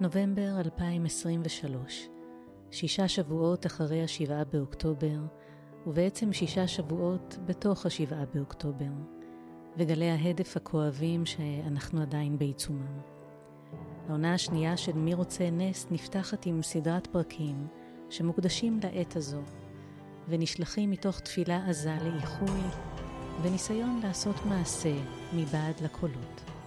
[0.00, 2.08] נובמבר 2023,
[2.70, 5.18] שישה שבועות אחרי השבעה באוקטובר,
[5.86, 8.92] ובעצם שישה שבועות בתוך השבעה באוקטובר,
[9.76, 12.98] וגלי ההדף הכואבים שאנחנו עדיין בעיצומם.
[14.08, 17.66] העונה השנייה של מי רוצה נס נפתחת עם סדרת פרקים
[18.10, 19.42] שמוקדשים לעת הזו,
[20.28, 22.60] ונשלחים מתוך תפילה עזה לאיחוי
[23.42, 24.94] וניסיון לעשות מעשה
[25.34, 26.57] מבעד לקולות.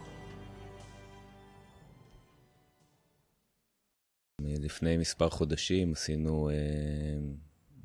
[4.81, 6.55] לפני מספר חודשים עשינו, אה,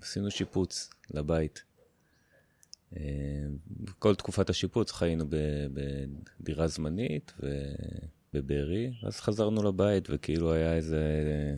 [0.02, 1.62] עשינו שיפוץ לבית.
[2.96, 3.02] אה,
[3.98, 5.24] כל תקופת השיפוץ חיינו
[6.40, 7.32] בדירה זמנית
[8.34, 11.02] ובבארי, אז חזרנו לבית וכאילו היה איזה,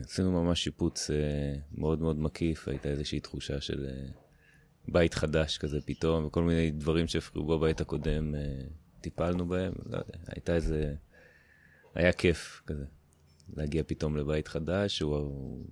[0.05, 3.87] עשינו ממש שיפוץ אה, מאוד מאוד מקיף, הייתה איזושהי תחושה של
[4.87, 8.35] בית חדש כזה פתאום, וכל מיני דברים שהפריעו בבית הקודם
[9.01, 10.93] טיפלנו בהם, לא יודע, הייתה איזה,
[11.95, 12.85] היה כיף כזה.
[13.57, 15.65] להגיע פתאום לבית חדש, הוא...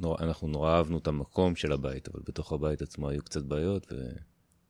[0.00, 0.16] נור...
[0.20, 3.92] אנחנו נורא אהבנו את המקום של הבית, אבל בתוך הבית עצמו היו קצת בעיות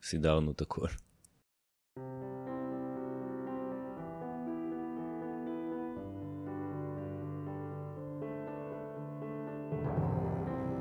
[0.02, 0.86] וסידרנו את הכל.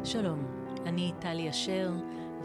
[0.04, 0.46] שלום,
[0.86, 1.92] אני טלי אשר,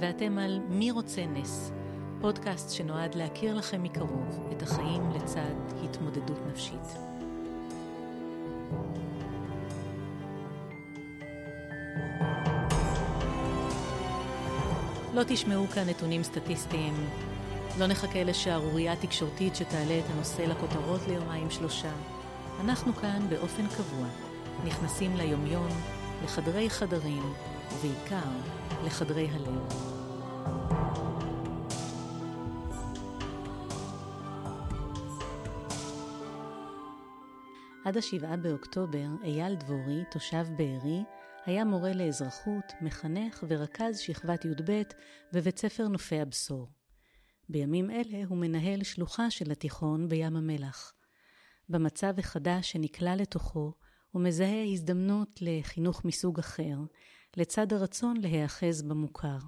[0.01, 1.73] ואתם על מי רוצה נס,
[2.21, 7.14] פודקאסט שנועד להכיר לכם מקרוב את החיים לצד התמודדות נפשית.
[15.15, 16.95] לא תשמעו כאן נתונים סטטיסטיים,
[17.79, 21.93] לא נחכה לשערורייה תקשורתית שתעלה את הנושא לכותרות ליומיים שלושה.
[22.61, 24.07] אנחנו כאן באופן קבוע,
[24.65, 25.69] נכנסים ליומיום,
[26.25, 27.23] לחדרי חדרים,
[27.73, 28.31] ובעיקר
[28.85, 29.95] לחדרי הלב.
[37.85, 41.03] עד השבעה באוקטובר, אייל דבורי, תושב בארי,
[41.45, 44.83] היה מורה לאזרחות, מחנך ורכז שכבת י"ב
[45.33, 46.69] בבית ספר נופי הבשור.
[47.49, 50.93] בימים אלה הוא מנהל שלוחה של התיכון בים המלח.
[51.69, 53.73] במצב החדש שנקלע לתוכו,
[54.11, 56.77] הוא מזהה הזדמנות לחינוך מסוג אחר,
[57.37, 59.39] לצד הרצון להיאחז במוכר.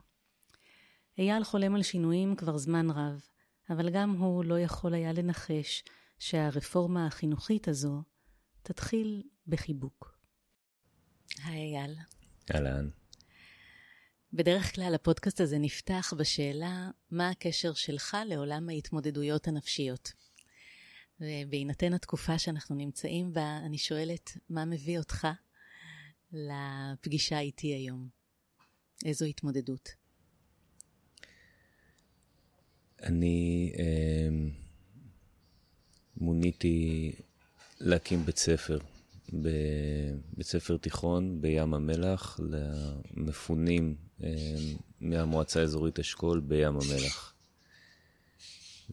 [1.18, 3.20] אייל חולם על שינויים כבר זמן רב,
[3.70, 5.84] אבל גם הוא לא יכול היה לנחש
[6.18, 8.03] שהרפורמה החינוכית הזו
[8.66, 10.19] תתחיל בחיבוק.
[11.44, 11.94] היי אייל.
[12.54, 12.88] אהלן.
[14.32, 20.12] בדרך כלל הפודקאסט הזה נפתח בשאלה מה הקשר שלך לעולם ההתמודדויות הנפשיות.
[21.21, 25.28] ובהינתן התקופה שאנחנו נמצאים בה, אני שואלת, מה מביא אותך
[26.33, 28.09] לפגישה איתי היום?
[29.04, 29.88] איזו התמודדות?
[33.03, 34.28] אני אה,
[36.16, 37.12] מוניתי
[37.81, 38.78] להקים בית ספר
[39.32, 42.41] בבית ספר תיכון בים המלח
[43.14, 44.56] למפונים אה,
[45.00, 47.34] מהמועצה האזורית אשכול בים המלח.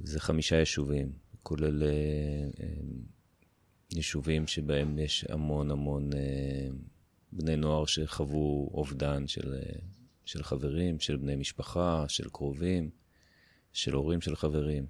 [0.03, 1.11] זה חמישה יישובים,
[1.43, 1.89] כולל אה,
[2.59, 2.67] אה,
[3.91, 6.09] יישובים שבהם יש המון המון
[7.31, 9.55] בני נוער שחוו אובדן של,
[10.25, 12.89] של חברים, של בני משפחה, של קרובים,
[13.73, 14.85] של הורים של חברים.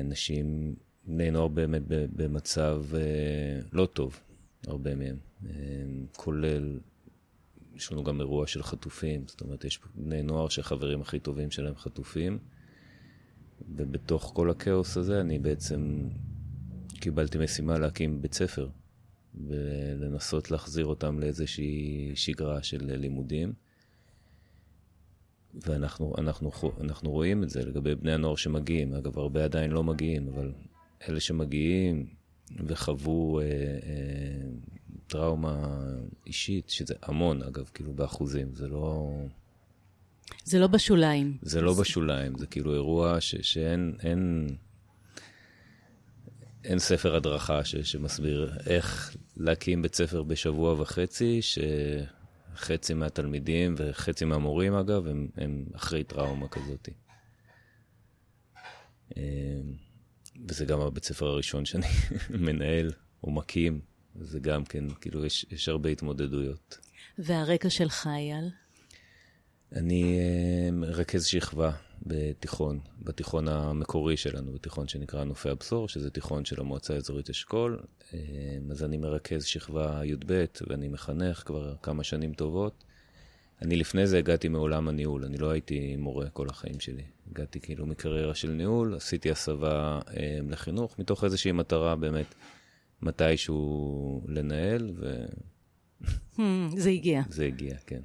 [0.00, 0.74] אנשים
[1.06, 4.20] בני נוער באמת במצב אה, לא טוב,
[4.66, 5.16] הרבה מהם,
[5.46, 5.50] אה,
[6.16, 6.78] כולל,
[7.74, 11.76] יש לנו גם אירוע של חטופים, זאת אומרת, יש בני נוער שהחברים הכי טובים שלהם
[11.76, 12.38] חטופים,
[13.76, 16.08] ובתוך כל הכאוס הזה אני בעצם
[17.00, 18.68] קיבלתי משימה להקים בית ספר,
[19.34, 23.52] ולנסות להחזיר אותם לאיזושהי שגרה של לימודים.
[25.54, 26.50] ואנחנו אנחנו,
[26.80, 28.94] אנחנו רואים את זה לגבי בני הנוער שמגיעים.
[28.94, 30.52] אגב, הרבה עדיין לא מגיעים, אבל
[31.08, 32.06] אלה שמגיעים
[32.66, 33.50] וחוו אה, אה,
[35.06, 35.80] טראומה
[36.26, 39.10] אישית, שזה המון אגב, כאילו באחוזים, זה לא...
[40.44, 41.38] זה לא בשוליים.
[41.42, 44.48] זה לא בשוליים, זה כאילו אירוע ש, שאין אין,
[46.64, 54.74] אין ספר הדרכה ש, שמסביר איך להקים בית ספר בשבוע וחצי, שחצי מהתלמידים וחצי מהמורים
[54.74, 56.88] אגב, הם, הם אחרי טראומה כזאת.
[60.40, 61.86] אה, וזה גם הבית ספר הראשון שאני
[62.46, 62.92] מנהל
[63.24, 63.80] או מקים,
[64.20, 66.78] זה גם כן, כאילו, יש, יש הרבה התמודדויות.
[67.18, 68.50] והרקע שלך, אייל?
[69.72, 70.18] אני
[70.72, 71.70] מרכז שכבה
[72.06, 77.82] בתיכון, בתיכון המקורי שלנו, בתיכון שנקרא נופי הבשור, שזה תיכון של המועצה האזורית אשכול.
[78.00, 78.14] Uh,
[78.70, 82.84] אז אני מרכז שכבה י"ב ואני מחנך כבר כמה שנים טובות.
[83.62, 87.02] אני לפני זה הגעתי מעולם הניהול, אני לא הייתי מורה כל החיים שלי.
[87.30, 92.34] הגעתי כאילו מקריירה של ניהול, עשיתי הסבה אה, לחינוך, מתוך איזושהי מטרה באמת
[93.02, 95.24] מתישהו לנהל, ו...
[96.36, 96.40] Hmm,
[96.76, 97.22] זה הגיע.
[97.28, 98.00] זה הגיע, כן.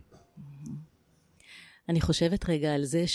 [1.89, 3.05] אני חושבת רגע על זה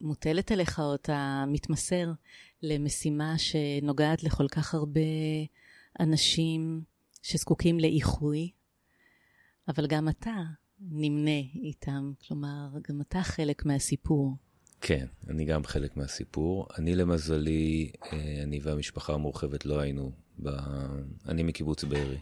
[0.00, 2.12] שמוטלת עליך, או אתה מתמסר
[2.62, 5.00] למשימה שנוגעת לכל כך הרבה
[6.00, 6.82] אנשים
[7.22, 8.50] שזקוקים לאיחוי,
[9.68, 10.42] אבל גם אתה
[10.80, 14.36] נמנה איתם, כלומר, גם אתה חלק מהסיפור.
[14.80, 16.66] כן, אני גם חלק מהסיפור.
[16.78, 20.12] אני למזלי, אה, אני והמשפחה המורחבת לא היינו,
[20.42, 20.48] ב...
[21.28, 22.18] אני מקיבוץ בארי,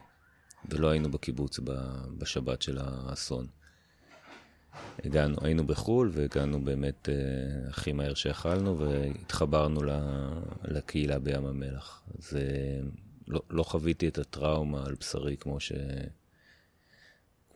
[0.68, 1.60] ולא היינו בקיבוץ
[2.18, 3.46] בשבת של האסון.
[5.04, 9.80] הגענו, היינו בחו"ל והגענו באמת אה, הכי מהר שיכלנו והתחברנו
[10.64, 12.02] לקהילה בים המלח.
[12.18, 12.80] אז אה,
[13.28, 15.72] לא, לא חוויתי את הטראומה על בשרי כמו, ש,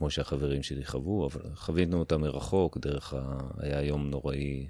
[0.03, 3.39] כמו שהחברים שלי חוו, אבל חווינו אותה מרחוק, דרך ה...
[3.59, 4.67] היה יום נוראי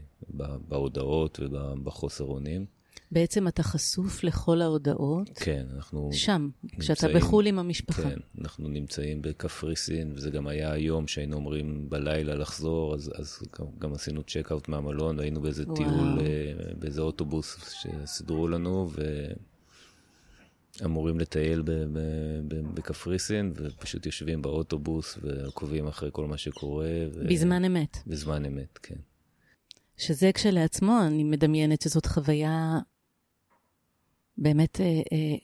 [0.68, 2.66] בהודעות ובחוסר אונים.
[3.10, 5.30] בעצם אתה חשוף לכל ההודעות.
[5.34, 6.10] כן, אנחנו...
[6.12, 8.02] שם, נמצאים, כשאתה בחו"ל עם המשפחה.
[8.02, 13.66] כן, אנחנו נמצאים בקפריסין, וזה גם היה היום שהיינו אומרים בלילה לחזור, אז, אז גם,
[13.78, 15.76] גם עשינו צ'ק-אאוט מהמלון, היינו באיזה וואו.
[15.76, 18.90] טיול, אה, באיזה אוטובוס שסידרו לנו,
[20.80, 21.62] ואמורים לטייל
[22.74, 26.90] בקפריסין, ופשוט יושבים באוטובוס ועוקבים אחרי כל מה שקורה.
[27.12, 27.26] ו...
[27.28, 27.96] בזמן אמת.
[28.06, 28.96] בזמן אמת, כן.
[29.96, 32.78] שזה כשלעצמו, אני מדמיינת שזאת חוויה
[34.38, 35.36] באמת אה, אה,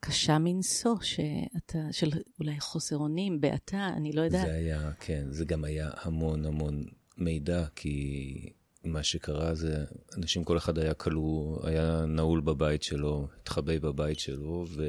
[0.00, 2.10] קשה מנשוא, שאתה, של
[2.40, 4.46] אולי חוסר אונים, בעתה, אני לא יודעת.
[4.46, 6.84] זה היה, כן, זה גם היה המון המון
[7.16, 8.52] מידע, כי
[8.92, 9.84] מה שקרה זה,
[10.16, 14.82] אנשים, כל אחד היה כלוא, היה נעול בבית שלו, התחבא בבית שלו, ו...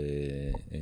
[0.71, 0.79] אה,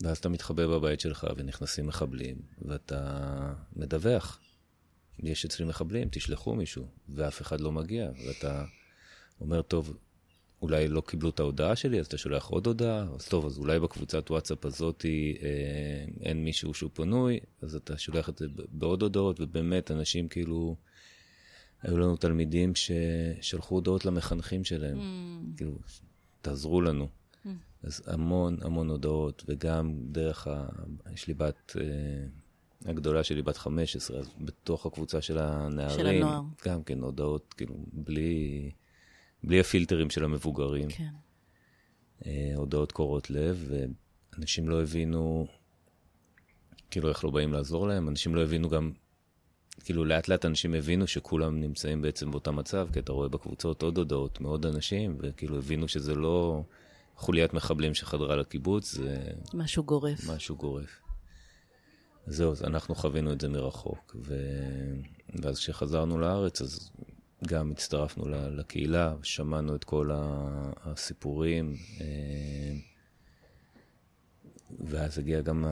[0.00, 4.40] ואז אתה מתחבא בבית שלך ונכנסים מחבלים, ואתה מדווח.
[5.18, 8.64] יש אצלי מחבלים, תשלחו מישהו, ואף אחד לא מגיע, ואתה
[9.40, 9.96] אומר, טוב,
[10.62, 13.80] אולי לא קיבלו את ההודעה שלי, אז אתה שולח עוד הודעה, אז טוב, אז אולי
[13.80, 19.40] בקבוצת וואטסאפ הזאת אה, אין מישהו שהוא פנוי, אז אתה שולח את זה בעוד הודעות,
[19.40, 20.76] ובאמת, אנשים כאילו,
[21.82, 25.56] היו לנו תלמידים ששלחו הודעות למחנכים שלהם, mm.
[25.56, 25.78] כאילו,
[26.40, 27.08] תעזרו לנו.
[27.08, 27.48] Mm.
[27.82, 30.68] אז המון המון הודעות, וגם דרך ה...
[31.12, 31.76] יש לי בת...
[31.80, 32.26] אה,
[32.84, 36.42] הגדולה שלי בת 15, אז בתוך הקבוצה של הנערים, של הנוער.
[36.66, 38.70] גם כן הודעות, כאילו, בלי,
[39.44, 40.88] בלי הפילטרים של המבוגרים.
[40.88, 41.08] כן.
[42.26, 43.70] אה, הודעות קורעות לב,
[44.32, 45.46] ואנשים לא הבינו,
[46.90, 48.92] כאילו, איך לא באים לעזור להם, אנשים לא הבינו גם,
[49.84, 53.98] כאילו, לאט לאט אנשים הבינו שכולם נמצאים בעצם באותו מצב, כי אתה רואה בקבוצות עוד
[53.98, 56.62] הודעות מעוד אנשים, וכאילו הבינו שזה לא
[57.16, 59.18] חוליית מחבלים שחדרה לקיבוץ, זה...
[59.54, 60.28] משהו גורף.
[60.28, 61.00] משהו גורף.
[62.26, 64.16] זהו, אז אנחנו חווינו את זה מרחוק.
[64.24, 64.36] ו...
[65.42, 66.90] ואז כשחזרנו לארץ, אז
[67.46, 70.10] גם הצטרפנו לקהילה, שמענו את כל
[70.84, 72.74] הסיפורים, אה,
[74.80, 75.64] ואז הגיע גם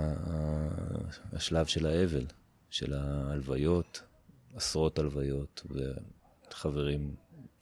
[1.32, 2.24] השלב של האבל,
[2.70, 4.02] של ההלוויות,
[4.54, 5.66] עשרות הלוויות,
[6.50, 7.16] וחברים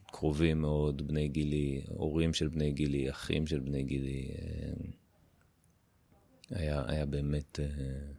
[0.06, 4.28] קרובים מאוד, בני גילי, הורים של בני גילי, אחים של בני גילי.
[4.30, 4.72] אה,
[6.50, 7.60] היה, היה באמת...
[7.60, 8.12] אה,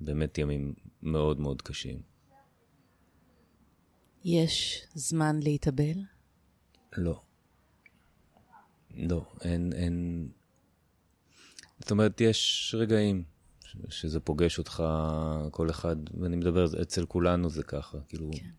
[0.00, 2.02] באמת ימים מאוד מאוד קשים.
[4.24, 6.02] יש זמן להתאבל?
[6.96, 7.22] לא.
[8.94, 10.28] לא, אין, אין...
[11.78, 13.24] זאת אומרת, יש רגעים
[13.88, 14.82] שזה פוגש אותך,
[15.50, 18.50] כל אחד, ואני מדבר, אצל כולנו זה ככה, כאילו, כן.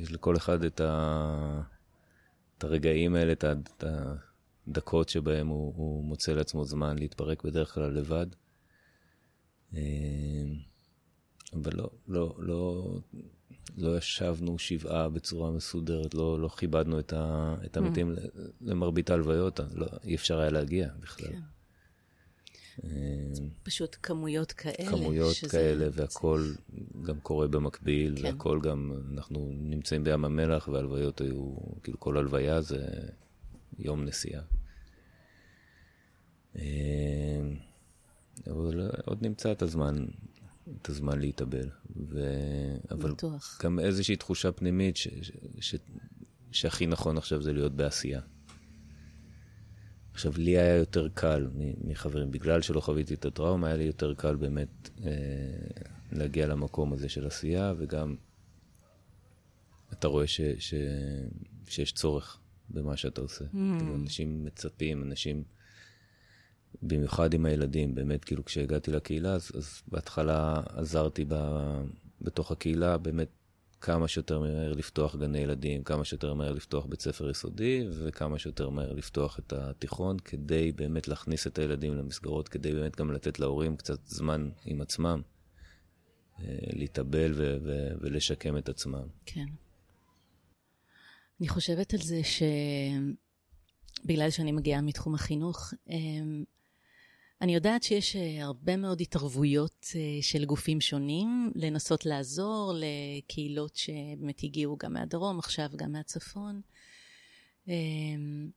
[0.00, 1.60] יש לכל אחד את, ה...
[2.58, 3.84] את הרגעים האלה, את
[4.66, 8.26] הדקות שבהם הוא, הוא מוצא לעצמו זמן להתפרק בדרך כלל לבד.
[9.74, 9.80] אה,
[11.52, 12.90] אבל לא, לא, לא,
[13.76, 18.40] לא ישבנו שבעה בצורה מסודרת, לא, לא כיבדנו את, ה, את המתים mm.
[18.60, 21.28] למרבית ההלוויות, לא, אי אפשר היה להגיע בכלל.
[21.28, 21.40] כן.
[22.84, 22.90] אה,
[23.62, 24.90] פשוט כמויות כאלה.
[24.90, 25.50] כמויות שזה...
[25.50, 26.52] כאלה, והכל
[27.02, 28.24] גם קורה במקביל, כן.
[28.24, 32.86] והכל גם, אנחנו נמצאים בים המלח, והלוויות היו, כאילו כל הלוויה זה
[33.78, 34.42] יום נסיעה.
[36.56, 36.62] אה,
[38.46, 40.06] אבל עוד נמצא את הזמן,
[40.82, 41.68] את הזמן להתאבל.
[42.08, 42.20] ו...
[42.90, 43.60] אבל בטוח.
[43.64, 45.08] גם איזושהי תחושה פנימית ש...
[45.22, 45.32] ש...
[45.60, 45.74] ש...
[46.52, 48.20] שהכי נכון עכשיו זה להיות בעשייה.
[50.18, 51.48] עכשיו, לי היה יותר קל
[51.84, 55.10] מחברים, בגלל שלא חוויתי את הטראומה, היה לי יותר קל באמת אה,
[56.12, 58.16] להגיע למקום הזה של עשייה, וגם
[59.92, 60.74] אתה רואה ש, ש,
[61.66, 62.38] שיש צורך
[62.70, 63.44] במה שאתה עושה.
[63.44, 63.48] Mm.
[63.78, 65.42] כאילו, אנשים מצפים, אנשים...
[66.82, 71.34] במיוחד עם הילדים, באמת, כאילו כשהגעתי לקהילה, אז, אז בהתחלה עזרתי ב,
[72.20, 73.28] בתוך הקהילה, באמת
[73.80, 78.70] כמה שיותר מהר לפתוח גני ילדים, כמה שיותר מהר לפתוח בית ספר יסודי, וכמה שיותר
[78.70, 83.76] מהר לפתוח את התיכון, כדי באמת להכניס את הילדים למסגרות, כדי באמת גם לתת להורים
[83.76, 85.22] קצת זמן עם עצמם,
[86.40, 89.06] אה, להתאבל ו- ו- ולשקם את עצמם.
[89.26, 89.46] כן.
[91.40, 92.20] אני חושבת על זה
[94.04, 96.44] שבגלל שאני מגיעה מתחום החינוך, אמ,
[97.40, 104.40] אני יודעת שיש אה, הרבה מאוד התערבויות אה, של גופים שונים לנסות לעזור לקהילות שבאמת
[104.42, 106.60] הגיעו גם מהדרום, עכשיו גם מהצפון.
[107.68, 108.50] אמ,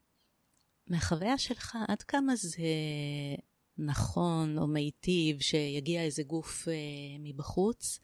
[0.88, 2.64] מהחוויה שלך, עד כמה זה
[3.78, 6.74] נכון או מיטיב שיגיע איזה גוף אה,
[7.20, 8.00] מבחוץ,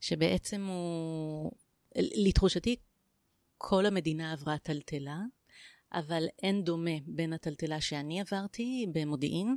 [0.00, 1.52] שבעצם הוא,
[1.96, 2.76] לתחושתי,
[3.58, 5.20] כל המדינה עברה טלטלה,
[5.92, 9.56] אבל אין דומה בין הטלטלה שאני עברתי במודיעין,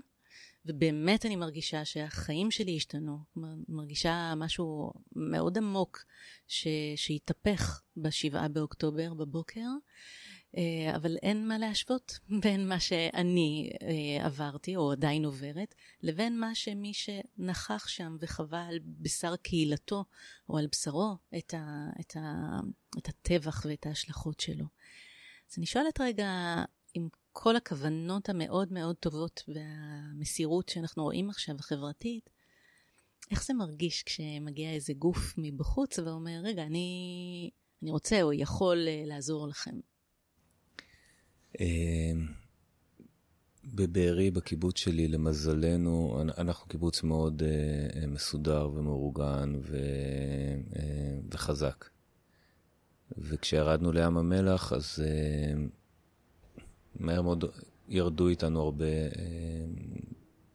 [0.67, 3.17] ובאמת אני מרגישה שהחיים שלי השתנו.
[3.69, 6.05] מרגישה משהו מאוד עמוק
[6.47, 6.67] ש...
[6.95, 9.67] שהתהפך בשבעה באוקטובר בבוקר,
[10.57, 16.55] אה, אבל אין מה להשוות בין מה שאני אה, עברתי, או עדיין עוברת, לבין מה
[16.55, 20.05] שמי שנכח שם וחווה על בשר קהילתו,
[20.49, 21.89] או על בשרו, את, ה...
[21.99, 22.59] את, ה...
[22.97, 24.65] את הטבח ואת ההשלכות שלו.
[25.51, 26.55] אז אני שואלת רגע,
[26.93, 27.09] עם
[27.39, 32.29] כל הכוונות המאוד מאוד טובות והמסירות שאנחנו רואים עכשיו, החברתית,
[33.31, 37.49] איך זה מרגיש כשמגיע איזה גוף מבחוץ ואומר, רגע, אני,
[37.81, 39.79] אני רוצה או יכול אה, לעזור לכם?
[41.59, 42.27] אמ,
[43.65, 49.77] בבארי, בקיבוץ שלי, למזלנו, אנחנו קיבוץ מאוד uh, מסודר ומאורגן ו,
[51.31, 51.85] וחזק.
[53.17, 54.99] וכשירדנו לים המלח, אז
[56.99, 57.43] מהר מאוד
[57.87, 59.65] ירדו איתנו הרבה אה,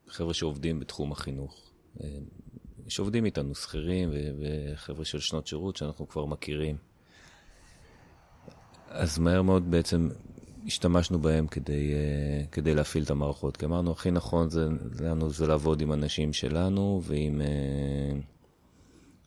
[0.08, 1.70] חבר'ה שעובדים בתחום החינוך.
[2.00, 2.18] אה,
[2.88, 6.76] שעובדים איתנו, שכירים וחבר'ה של שנות שירות שאנחנו כבר מכירים.
[8.88, 10.08] אז מהר מאוד בעצם
[10.66, 13.56] השתמשנו בהם כדי, אה, כדי להפעיל את המערכות.
[13.56, 14.68] כי אמרנו, הכי נכון זה,
[15.00, 17.42] לנו זה לעבוד עם אנשים שלנו ועם,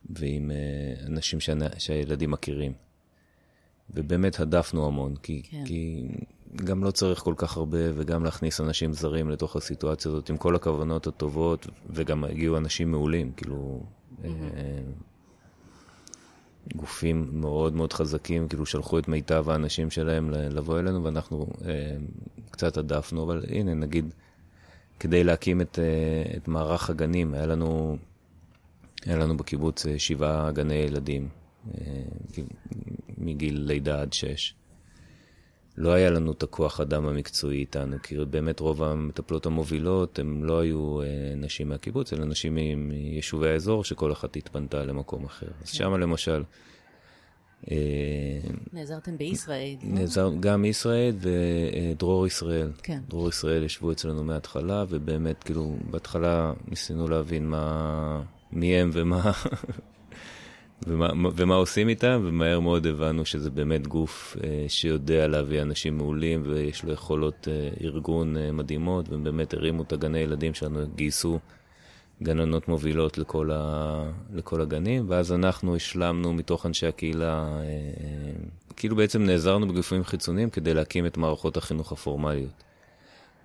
[0.09, 0.51] ועם
[1.05, 1.39] אנשים
[1.77, 2.73] שהילדים מכירים.
[3.89, 5.63] ובאמת הדפנו המון, כי, כן.
[5.65, 6.07] כי
[6.63, 10.55] גם לא צריך כל כך הרבה, וגם להכניס אנשים זרים לתוך הסיטואציה הזאת, עם כל
[10.55, 13.79] הכוונות הטובות, וגם הגיעו אנשים מעולים, כאילו,
[14.21, 14.25] mm-hmm.
[14.25, 14.81] אה,
[16.75, 21.95] גופים מאוד מאוד חזקים, כאילו שלחו את מיטב האנשים שלהם לבוא אלינו, ואנחנו אה,
[22.51, 24.13] קצת הדפנו, אבל הנה, נגיד,
[24.99, 27.97] כדי להקים את, אה, את מערך הגנים, היה לנו,
[29.05, 31.29] היה לנו בקיבוץ אה, שבעה גני ילדים,
[31.77, 31.81] אה,
[33.17, 34.53] מגיל לידה עד שש.
[35.77, 40.59] לא היה לנו את הכוח אדם המקצועי איתנו, כי באמת רוב המטפלות המובילות הם לא
[40.59, 45.47] היו אה, נשים מהקיבוץ, אלא נשים מיישובי האזור, שכל אחת התפנתה למקום אחר.
[45.63, 45.77] אז כן.
[45.77, 46.43] שם למשל...
[47.71, 47.77] אה,
[48.73, 49.75] נעזרתם בישראל.
[49.83, 49.99] לא?
[49.99, 52.71] נעזר, גם ישראל ודרור ישראל.
[52.83, 52.99] כן.
[53.09, 59.31] דרור ישראל ישבו אצלנו מההתחלה, ובאמת, כאילו, בהתחלה ניסינו להבין מה, מי הם ומה,
[60.87, 66.43] ומה, ומה עושים איתם, ומהר מאוד הבנו שזה באמת גוף אה, שיודע להביא אנשים מעולים
[66.45, 71.39] ויש לו יכולות אה, ארגון אה, מדהימות, והם באמת הרימו את הגני ילדים שלנו, גייסו
[72.23, 74.03] גננות מובילות לכל, ה,
[74.33, 78.31] לכל הגנים, ואז אנחנו השלמנו מתוך אנשי הקהילה, אה, אה,
[78.75, 82.63] כאילו בעצם נעזרנו בגופים חיצוניים כדי להקים את מערכות החינוך הפורמליות.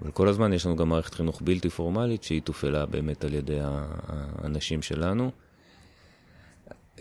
[0.02, 3.58] אבל כל הזמן יש לנו גם מערכת חינוך בלתי פורמלית שהיא תופעלה באמת על ידי
[3.62, 5.30] האנשים שלנו.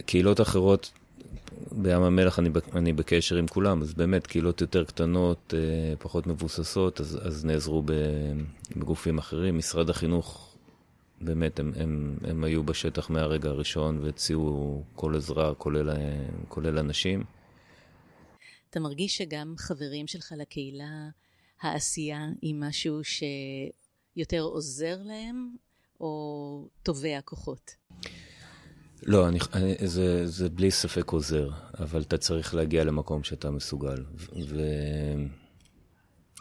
[0.05, 0.91] קהילות אחרות,
[1.71, 7.01] בים המלח אני, אני בקשר עם כולם, אז באמת קהילות יותר קטנות, אה, פחות מבוססות,
[7.01, 7.83] אז, אז נעזרו
[8.75, 9.57] בגופים אחרים.
[9.57, 10.55] משרד החינוך,
[11.21, 15.89] באמת, הם, הם, הם היו בשטח מהרגע הראשון והציעו כל עזרה, כולל,
[16.47, 17.23] כולל אנשים.
[18.69, 21.09] אתה מרגיש שגם חברים שלך לקהילה,
[21.61, 25.55] העשייה היא משהו שיותר עוזר להם,
[25.99, 27.78] או תובע כוחות?
[29.03, 34.03] לא, אני, אני, זה, זה בלי ספק עוזר, אבל אתה צריך להגיע למקום שאתה מסוגל.
[34.49, 34.59] ו,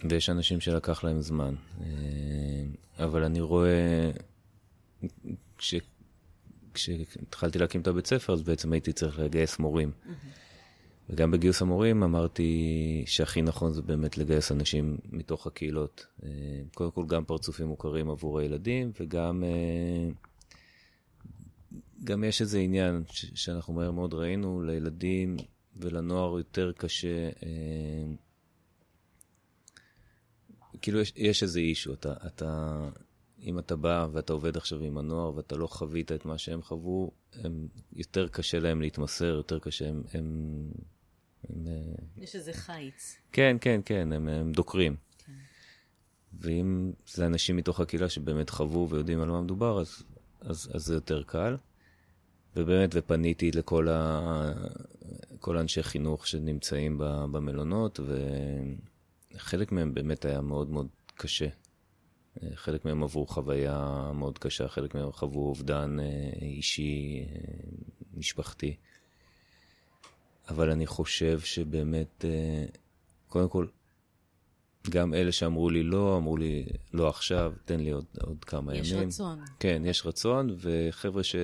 [0.08, 1.54] ויש אנשים שלקח להם זמן.
[1.80, 1.84] אה,
[3.04, 4.10] אבל אני רואה,
[5.58, 5.74] כש,
[6.74, 9.90] כשהתחלתי להקים את הבית ספר, אז בעצם הייתי צריך לגייס מורים.
[9.90, 10.10] Mm-hmm.
[11.10, 16.06] וגם בגיוס המורים אמרתי שהכי נכון זה באמת לגייס אנשים מתוך הקהילות.
[16.24, 16.28] אה,
[16.74, 19.44] קודם כל גם פרצופים מוכרים עבור הילדים, וגם...
[21.98, 25.36] אה, גם יש איזה עניין ש- שאנחנו מהר מאוד ראינו, לילדים
[25.76, 28.14] ולנוער יותר קשה, אה,
[30.82, 32.78] כאילו יש, יש איזה אישו, אתה, אתה,
[33.42, 37.10] אם אתה בא ואתה עובד עכשיו עם הנוער ואתה לא חווית את מה שהם חוו,
[37.32, 40.02] הם, יותר קשה להם להתמסר, יותר קשה, הם...
[40.12, 40.70] הם,
[41.48, 41.66] הם
[42.16, 43.16] יש איזה חיץ.
[43.32, 44.96] כן, כן, כן, הם, הם דוקרים.
[45.26, 45.32] כן.
[46.40, 50.02] ואם זה אנשים מתוך הקהילה שבאמת חוו ויודעים על מה מדובר, אז,
[50.40, 51.56] אז, אז זה יותר קל.
[52.58, 54.52] ובאמת, ופניתי לכל ה...
[55.40, 58.00] כל האנשי חינוך שנמצאים במלונות,
[59.34, 61.48] וחלק מהם באמת היה מאוד מאוד קשה.
[62.54, 66.06] חלק מהם עברו חוויה מאוד קשה, חלק מהם חוו אובדן אה,
[66.42, 67.38] אישי, אה,
[68.14, 68.76] משפחתי.
[70.48, 72.64] אבל אני חושב שבאמת, אה,
[73.28, 73.66] קודם כל,
[74.90, 78.92] גם אלה שאמרו לי לא, אמרו לי לא עכשיו, תן לי עוד, עוד כמה יש
[78.92, 79.08] ימים.
[79.08, 79.38] יש רצון.
[79.60, 81.34] כן, יש רצון, וחבר'ה ש,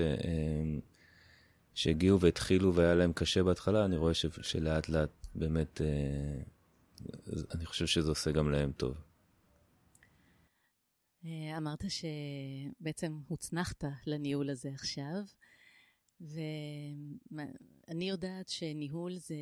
[1.75, 5.81] שהגיעו והתחילו והיה להם קשה בהתחלה, אני רואה ש, שלאט לאט באמת,
[7.55, 8.97] אני חושב שזה עושה גם להם טוב.
[11.25, 15.23] אה, אמרת שבעצם הוצנחת לניהול הזה עכשיו,
[16.21, 19.35] ואני יודעת שניהול זה,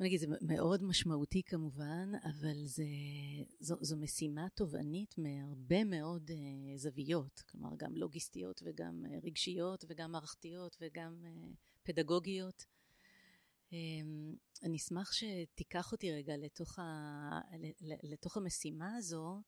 [0.00, 2.84] נגיד, זה מאוד משמעותי כמובן, אבל זה,
[3.60, 6.34] זו, זו משימה תובענית מהרבה מאוד uh,
[6.76, 12.66] זוויות, כלומר גם לוגיסטיות וגם uh, רגשיות וגם מערכתיות וגם uh, פדגוגיות.
[13.72, 17.40] אמ, אני אשמח שתיקח אותי רגע לתוך, ה...
[18.02, 19.42] לתוך המשימה הזו,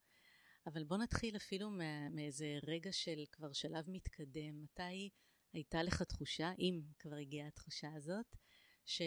[0.66, 1.70] אבל בוא נתחיל אפילו
[2.10, 4.62] מאיזה רגע של כבר שלב מתקדם.
[4.62, 5.10] מתי
[5.52, 8.36] הייתה לך תחושה, אם כבר הגיעה התחושה הזאת,
[8.84, 9.02] ש...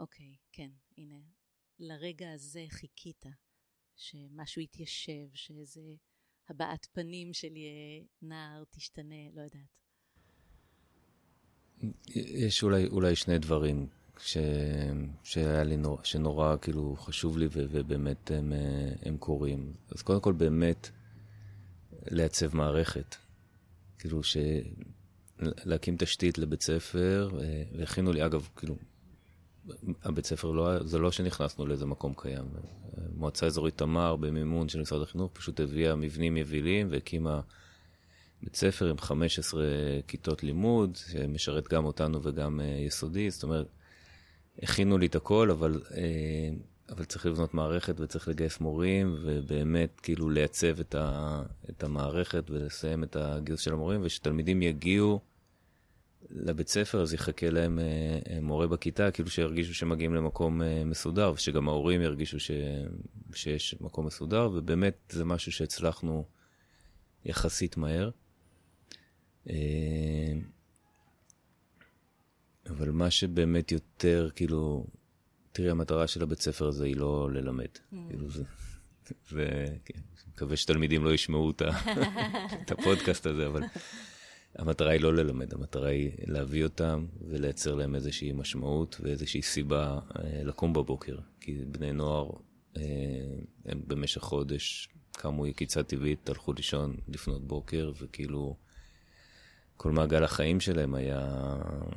[0.00, 1.20] אוקיי, כן, הנה,
[1.78, 3.24] לרגע הזה חיכית,
[3.96, 5.80] שמשהו יתיישב, שאיזה
[6.48, 7.52] הבעת פנים של
[8.22, 9.78] נער תשתנה, לא יודעת.
[12.16, 13.88] יש אולי, אולי שני דברים
[14.18, 14.36] ש...
[15.22, 16.04] שהיה לי נור...
[16.04, 17.66] שנורא כאילו חשוב לי ו...
[17.70, 18.52] ובאמת הם,
[19.02, 19.74] הם קורים.
[19.90, 20.90] אז קודם כל באמת
[22.10, 23.16] לייצב מערכת.
[23.98, 24.36] כאילו ש...
[25.40, 27.30] להקים תשתית לבית ספר,
[27.72, 28.76] והכינו לי, אגב, כאילו,
[30.02, 32.44] הבית ספר לא, זה לא שנכנסנו לאיזה מקום קיים.
[33.16, 37.40] מועצה אזורית תמר במימון של משרד החינוך פשוט הביאה מבנים יבילים והקימה
[38.42, 39.64] בית ספר עם 15
[40.06, 43.66] כיתות לימוד, שמשרת גם אותנו וגם uh, יסודי, זאת אומרת,
[44.62, 50.30] הכינו לי את הכל, אבל, uh, אבל צריך לבנות מערכת וצריך לגייס מורים, ובאמת כאילו
[50.30, 55.20] לייצב את, ה, את המערכת ולסיים את הגיוס של המורים, ושתלמידים יגיעו
[56.30, 61.68] לבית ספר, אז יחכה להם uh, מורה בכיתה, כאילו שירגישו שמגיעים למקום uh, מסודר, ושגם
[61.68, 62.50] ההורים ירגישו ש,
[63.34, 66.24] שיש מקום מסודר, ובאמת זה משהו שהצלחנו
[67.24, 68.10] יחסית מהר.
[69.50, 70.32] אה,
[72.70, 74.86] אבל מה שבאמת יותר, כאילו,
[75.52, 77.64] תראי, המטרה של הבית ספר הזה היא לא ללמד.
[77.64, 77.96] Mm.
[78.08, 78.42] כאילו זה,
[79.28, 83.62] זה, כן, מקווה שתלמידים לא ישמעו את הפודקאסט הזה, אבל
[84.58, 90.42] המטרה היא לא ללמד, המטרה היא להביא אותם ולייצר להם איזושהי משמעות ואיזושהי סיבה אה,
[90.44, 91.16] לקום בבוקר.
[91.40, 92.30] כי בני נוער,
[92.76, 92.82] אה,
[93.64, 98.56] הם במשך חודש קמו יקיצה טבעית, הלכו לישון לפנות בוקר, וכאילו...
[99.80, 101.20] כל מעגל החיים שלהם היה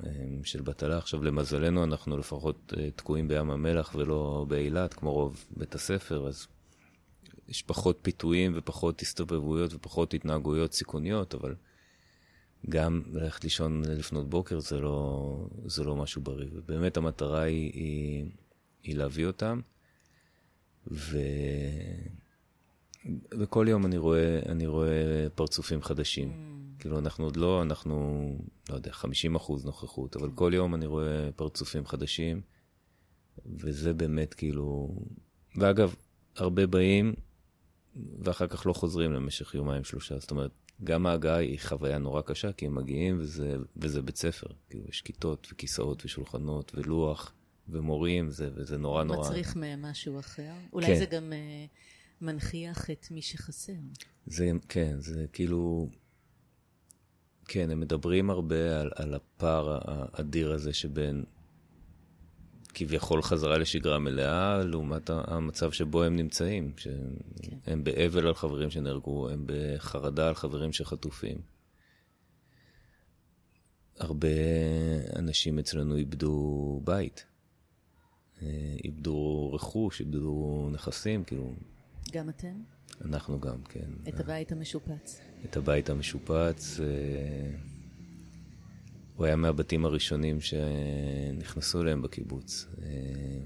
[0.06, 0.10] אה,
[0.44, 0.98] של בטלה.
[0.98, 6.48] עכשיו, למזלנו, אנחנו לפחות תקועים בים המלח ולא באילת, כמו רוב בית הספר, אז
[7.48, 11.56] יש פחות פיתויים ופחות הסתובבויות ופחות התנהגויות סיכוניות, אבל
[12.70, 16.50] גם ללכת לישון לפנות בוקר זה לא, זה לא משהו בריא.
[16.54, 18.26] ובאמת המטרה היא, היא,
[18.84, 19.62] היא להביא אותם,
[20.92, 21.18] ו...
[23.40, 26.30] וכל יום אני רואה, אני רואה פרצופים חדשים.
[26.30, 26.62] Mm.
[26.82, 28.36] כאילו, אנחנו עוד לא, אנחנו,
[28.70, 32.42] לא יודע, 50 אחוז נוכחות, אבל כל יום אני רואה פרצופים חדשים,
[33.46, 34.96] וזה באמת כאילו...
[35.56, 35.96] ואגב,
[36.36, 37.14] הרבה באים,
[38.20, 40.20] ואחר כך לא חוזרים למשך יומיים, שלושה.
[40.20, 40.52] זאת אומרת,
[40.84, 44.48] גם ההגעה היא חוויה נורא קשה, כי הם מגיעים וזה, וזה בית ספר.
[44.70, 47.34] כאילו, יש כיתות וכיסאות ושולחנות ולוח
[47.70, 49.20] ומורים, זה, וזה נורא נורא...
[49.20, 50.52] מצריך מהם משהו אחר.
[50.74, 51.00] אולי כן.
[51.00, 53.74] זה גם uh, מנכיח את מי שחסר.
[54.26, 55.90] זה, כן, זה כאילו...
[57.46, 61.24] כן, הם מדברים הרבה על, על הפער האדיר הזה שבין
[62.74, 66.74] כביכול חזרה לשגרה מלאה, לעומת המצב שבו הם נמצאים.
[66.78, 67.16] שהם
[67.64, 67.84] כן.
[67.84, 71.38] באבל על חברים שנהרגו, הם בחרדה על חברים שחטופים.
[74.00, 74.28] הרבה
[75.16, 77.26] אנשים אצלנו איבדו בית,
[78.42, 81.54] אה, איבדו רכוש, איבדו נכסים, כאילו...
[82.12, 82.54] גם אתם?
[83.06, 83.90] אנחנו גם, כן.
[84.08, 85.22] את הבית המשופץ.
[85.46, 86.80] את הבית המשופץ.
[86.80, 87.71] אה,
[89.22, 92.68] הוא היה מהבתים הראשונים שנכנסו אליהם בקיבוץ.
[92.84, 92.88] אה,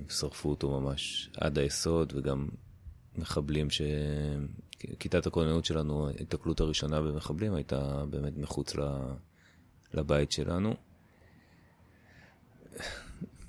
[0.09, 2.47] שרפו אותו ממש עד היסוד, וגם
[3.17, 3.81] מחבלים ש...
[4.99, 8.73] כיתת הכוננות שלנו, ההתקלות הראשונה במחבלים הייתה באמת מחוץ
[9.93, 10.75] לבית שלנו.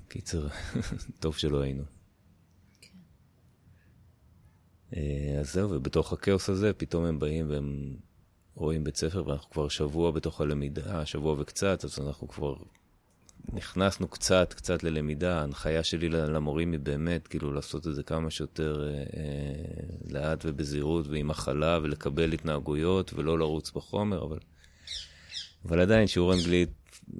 [0.07, 0.47] קיצר,
[1.21, 1.83] טוב שלא היינו.
[2.81, 2.97] כן.
[4.95, 7.95] אה, אז זהו, ובתוך הכאוס הזה פתאום הם באים והם
[8.57, 12.55] רואים בית ספר, ואנחנו כבר שבוע בתוך הלמידה, שבוע וקצת, אז אנחנו כבר
[13.53, 15.39] נכנסנו קצת, קצת ללמידה.
[15.39, 19.03] ההנחיה שלי למורים היא באמת, כאילו, לעשות את זה כמה שיותר אה, אה,
[20.09, 24.39] לאט ובזהירות ועם הכלה, ולקבל התנהגויות, ולא לרוץ בחומר, אבל,
[25.65, 26.69] אבל עדיין שיעור אנגלית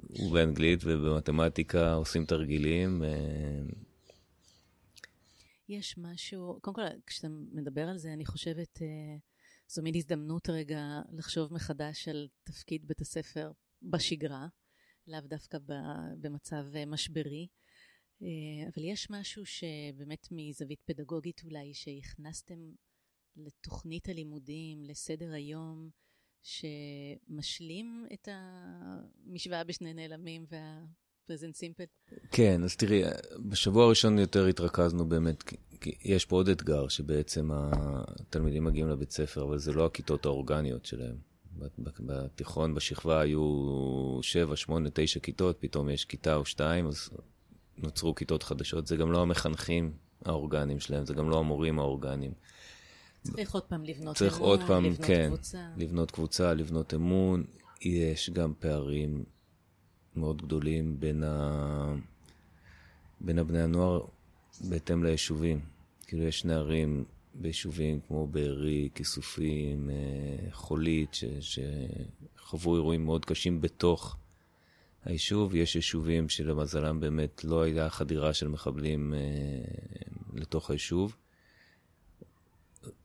[0.08, 3.04] הוא באנגלית ובמתמטיקה עושים תרגילים.
[3.04, 3.08] אה...
[5.68, 9.16] יש משהו, קודם כל, כשאתה מדבר על זה, אני חושבת, אה,
[9.70, 13.52] זו מין הזדמנות רגע לחשוב מחדש על תפקיד בית הספר
[13.82, 14.48] בשגרה.
[15.06, 15.58] לאו דווקא
[16.20, 17.48] במצב אה, משברי.
[18.22, 22.72] אה, אבל יש משהו שבאמת מזווית פדגוגית אולי, שהכנסתם
[23.36, 25.90] לתוכנית הלימודים, לסדר היום,
[26.42, 30.46] שמשלים את המשוואה בשני נעלמים
[31.28, 31.84] והפרזנט סימפל?
[32.30, 33.02] כן, אז תראי,
[33.38, 35.42] בשבוע הראשון יותר התרכזנו באמת,
[35.80, 40.86] כי יש פה עוד אתגר, שבעצם התלמידים מגיעים לבית ספר, אבל זה לא הכיתות האורגניות
[40.86, 41.16] שלהם.
[42.00, 47.10] בתיכון, בשכבה היו שבע, שמונה, תשע כיתות, פתאום יש כיתה או שתיים, אז
[47.76, 48.86] נוצרו כיתות חדשות.
[48.86, 49.92] זה גם לא המחנכים
[50.24, 52.32] האורגניים שלהם, זה גם לא המורים האורגניים.
[53.22, 55.68] צריך עוד פעם לבנות צריך אמון, עוד פעם, לבנות כן, קבוצה.
[55.76, 57.44] לבנות קבוצה, לבנות אמון.
[57.80, 59.24] יש גם פערים
[60.18, 61.94] מאוד גדולים בין, ה...
[63.20, 64.00] בין הבני הנוער
[64.60, 65.60] בהתאם ליישובים.
[66.06, 67.04] כאילו, יש נערים
[67.34, 74.16] ביישובים כמו בארי, כיסופים, אה, חולית, ש, שחוו אירועים מאוד קשים בתוך
[75.04, 75.54] היישוב.
[75.54, 79.20] יש יישובים שלמזלם באמת לא הייתה חדירה של מחבלים אה,
[80.34, 81.16] לתוך היישוב.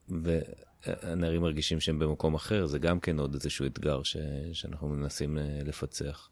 [0.10, 4.17] והנערים מרגישים שהם במקום אחר, זה גם כן עוד איזשהו אתגר ש,
[4.54, 6.30] שאנחנו מנסים אה, לפצח.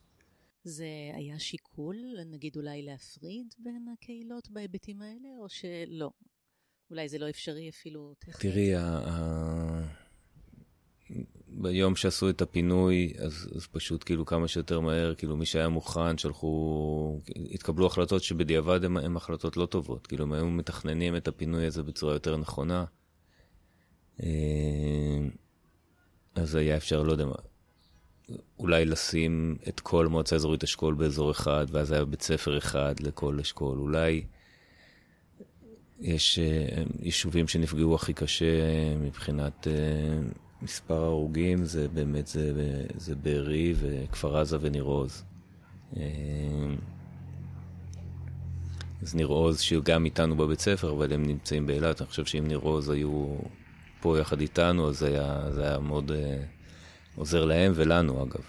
[0.64, 1.98] זה היה שיקול,
[2.32, 6.10] נגיד אולי להפריד בין הקהילות בהיבטים האלה, או שלא?
[6.90, 8.54] אולי זה לא אפשרי אפילו טכנית.
[8.54, 8.76] תראי.
[11.48, 16.18] ביום שעשו את הפינוי, אז, אז פשוט כאילו כמה שיותר מהר, כאילו מי שהיה מוכן,
[16.18, 17.22] שלחו,
[17.52, 20.08] התקבלו החלטות שבדיעבד הן החלטות לא טובות.
[20.08, 22.86] כאילו הם היו מתכננים את הפינוי הזה בצורה יותר נכונה.
[24.24, 25.20] אה,
[26.36, 27.36] אז היה אפשר, לא יודע מה,
[28.60, 33.40] אולי לשים את כל מועצה אזורית אשכול באזור אחד, ואז היה בית ספר אחד לכל
[33.40, 33.80] אשכול.
[33.80, 34.24] אולי...
[36.02, 39.74] יש אה, יישובים שנפגעו הכי קשה אה, מבחינת אה,
[40.62, 42.54] מספר הרוגים, זה באמת, זה,
[42.98, 45.24] זה בארי וכפר עזה וניר עוז.
[49.02, 52.02] אז ניר עוז, שהוא גם איתנו בבית ספר, אבל הם נמצאים באילת.
[52.02, 53.36] אני חושב שאם ניר עוז היו
[54.02, 56.12] פה יחד איתנו, אז היה, זה היה מאוד
[57.16, 58.42] עוזר להם ולנו, אגב.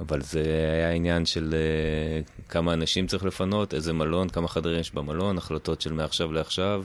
[0.00, 4.94] אבל זה היה עניין של uh, כמה אנשים צריך לפנות, איזה מלון, כמה חדרים יש
[4.94, 6.84] במלון, החלטות של מעכשיו לעכשיו.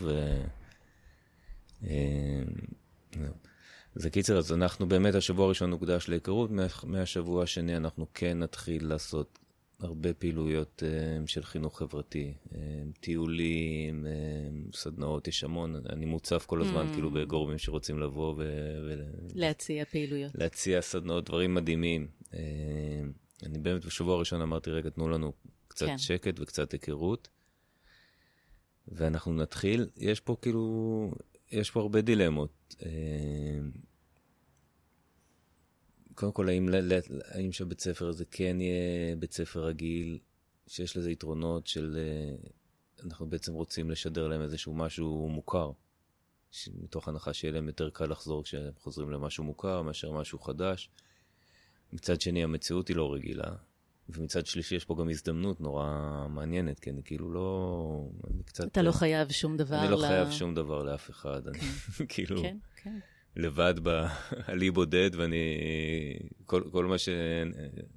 [3.96, 6.50] זה קיצר, אז אנחנו באמת, השבוע הראשון הוקדש להיכרות,
[6.84, 9.40] מהשבוע השני אנחנו כן נתחיל לעשות
[9.80, 12.56] הרבה פעילויות uh, של חינוך חברתי, uh,
[13.00, 16.94] טיולים, uh, סדנאות, יש המון, אני מוצף כל הזמן mm.
[16.94, 18.44] כאילו בגורמים שרוצים לבוא ו...
[18.88, 18.96] ו...
[19.34, 20.32] להציע פעילויות.
[20.36, 22.08] להציע סדנאות, דברים מדהימים.
[22.34, 22.40] אה,
[23.44, 25.34] אני באמת בשבוע הראשון אמרתי, רגע, תנו לנו
[25.68, 25.98] קצת כן.
[25.98, 27.30] שקט וקצת היכרות,
[28.88, 29.90] ואנחנו נתחיל.
[29.98, 31.12] יש פה כאילו,
[31.52, 32.76] יש פה הרבה דילמות.
[36.16, 36.70] אה, קודם כל, האם,
[37.26, 40.20] האם שהבית ספר הזה כן יהיה בית ספר רגיל,
[40.68, 41.98] שיש לזה יתרונות של...
[41.98, 42.50] אה,
[43.04, 45.72] אנחנו בעצם רוצים לשדר להם איזשהו משהו מוכר.
[46.84, 50.90] מתוך הנחה שיהיה להם יותר קל לחזור כשהם חוזרים למשהו מוכר מאשר משהו חדש.
[51.94, 53.56] מצד שני, המציאות היא לא רגילה,
[54.10, 55.88] ומצד שלישי יש פה גם הזדמנות נורא
[56.30, 58.10] מעניינת, כי אני כאילו לא...
[58.34, 58.64] אני קצת...
[58.68, 59.80] אתה לא חייב שום דבר.
[59.80, 60.08] אני לא ל...
[60.08, 61.42] חייב שום דבר לאף אחד.
[61.44, 61.60] כן.
[62.00, 62.42] אני כאילו...
[62.42, 63.00] כן, כן.
[63.36, 65.58] לבד בעלי בודד, ואני...
[66.46, 67.10] כל, כל, מה ש...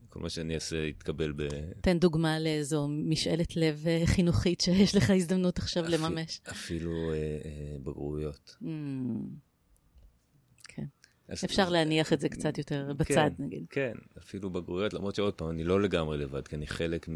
[0.08, 1.48] כל מה שאני אעשה יתקבל ב...
[1.80, 5.90] תן דוגמה לאיזו משאלת לב אה, חינוכית שיש לך הזדמנות עכשיו אפ...
[5.90, 6.40] לממש.
[6.50, 8.56] אפילו אה, אה, בגרויות.
[8.62, 8.66] Mm.
[11.44, 13.66] אפשר להניח את זה קצת יותר בצד, כן, נגיד.
[13.70, 17.08] כן, אפילו בגרויות, למרות שעוד פעם, אני לא לגמרי לבד, כי אני חלק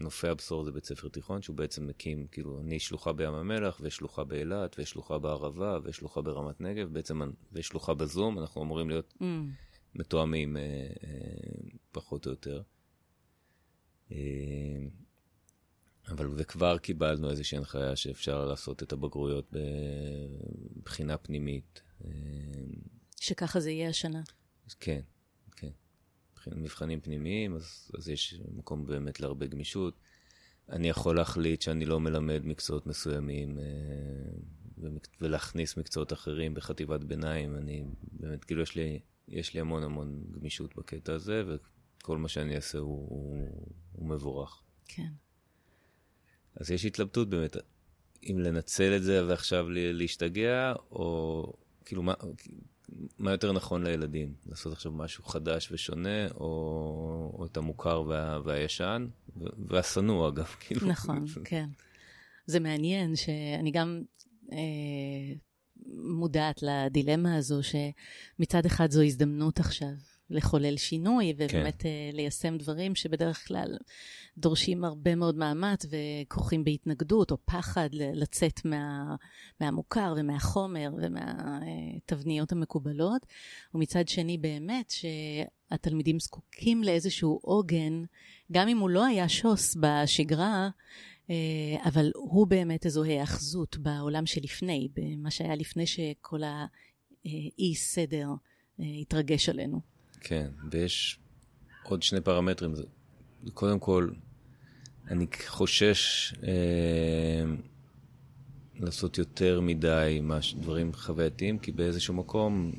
[0.00, 4.24] מנופי הבשור זה בית ספר תיכון, שהוא בעצם מקים, כאילו, אני שלוחה בים המלח, ושלוחה
[4.24, 7.20] באילת, ושלוחה בערבה, ושלוחה ברמת נגב, בעצם,
[7.52, 9.24] ושלוחה בזום, אנחנו אמורים להיות mm.
[9.94, 12.62] מתואמים אה, אה, פחות או יותר.
[14.12, 14.16] אה,
[16.08, 19.52] אבל וכבר קיבלנו איזושהי הנחיה שאפשר לעשות את הבגרויות
[20.80, 21.82] בבחינה פנימית.
[22.04, 22.10] אה,
[23.20, 24.22] שככה זה יהיה השנה.
[24.80, 25.00] כן.
[26.56, 29.94] מבחנים פנימיים, אז, אז יש מקום באמת להרבה גמישות.
[30.68, 33.64] אני יכול להחליט שאני לא מלמד מקצועות מסוימים אה,
[35.20, 37.56] ולהכניס מקצועות אחרים בחטיבת ביניים.
[37.56, 42.56] אני באמת, כאילו, יש לי, יש לי המון המון גמישות בקטע הזה, וכל מה שאני
[42.56, 43.48] אעשה הוא, הוא,
[43.92, 44.62] הוא מבורך.
[44.84, 45.12] כן.
[46.56, 47.56] אז יש התלבטות באמת,
[48.22, 51.52] אם לנצל את זה ועכשיו להשתגע, או
[51.84, 52.14] כאילו, מה,
[53.18, 54.34] מה יותר נכון לילדים?
[54.46, 56.46] לעשות עכשיו משהו חדש ושונה, או,
[57.38, 59.06] או את המוכר וה, והישן,
[59.68, 60.86] והשנוא אגב, כאילו.
[60.86, 61.68] נכון, כן.
[62.46, 64.02] זה מעניין שאני גם
[64.52, 64.58] אה,
[66.18, 69.92] מודעת לדילמה הזו, שמצד אחד זו הזדמנות עכשיו
[70.30, 71.88] לחולל שינוי, ובאמת כן.
[72.12, 73.76] ליישם דברים שבדרך כלל
[74.38, 79.16] דורשים הרבה מאוד מאמץ וכרוכים בהתנגדות או פחד לצאת מה,
[79.60, 83.26] מהמוכר ומהחומר ומהתבניות המקובלות.
[83.74, 88.04] ומצד שני, באמת, שהתלמידים זקוקים לאיזשהו עוגן,
[88.52, 90.68] גם אם הוא לא היה שוס בשגרה,
[91.26, 91.30] uh,
[91.88, 99.48] אבל הוא באמת איזו היאחזות בעולם שלפני, במה שהיה לפני שכל האי סדר uh, התרגש
[99.48, 99.93] עלינו.
[100.24, 101.18] כן, ויש
[101.82, 102.74] עוד שני פרמטרים.
[103.54, 104.08] קודם כל,
[105.10, 106.50] אני חושש אה,
[108.80, 112.72] לעשות יותר מדי מש, דברים חווייתיים, כי באיזשהו מקום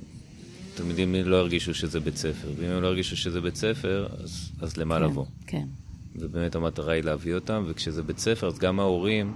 [0.76, 4.78] תלמידים לא ירגישו שזה בית ספר, ואם הם לא ירגישו שזה בית ספר, אז, אז
[4.78, 5.26] למה כן, לבוא?
[5.48, 5.68] כן.
[6.16, 9.34] ובאמת המטרה היא להביא אותם, וכשזה בית ספר, אז גם ההורים...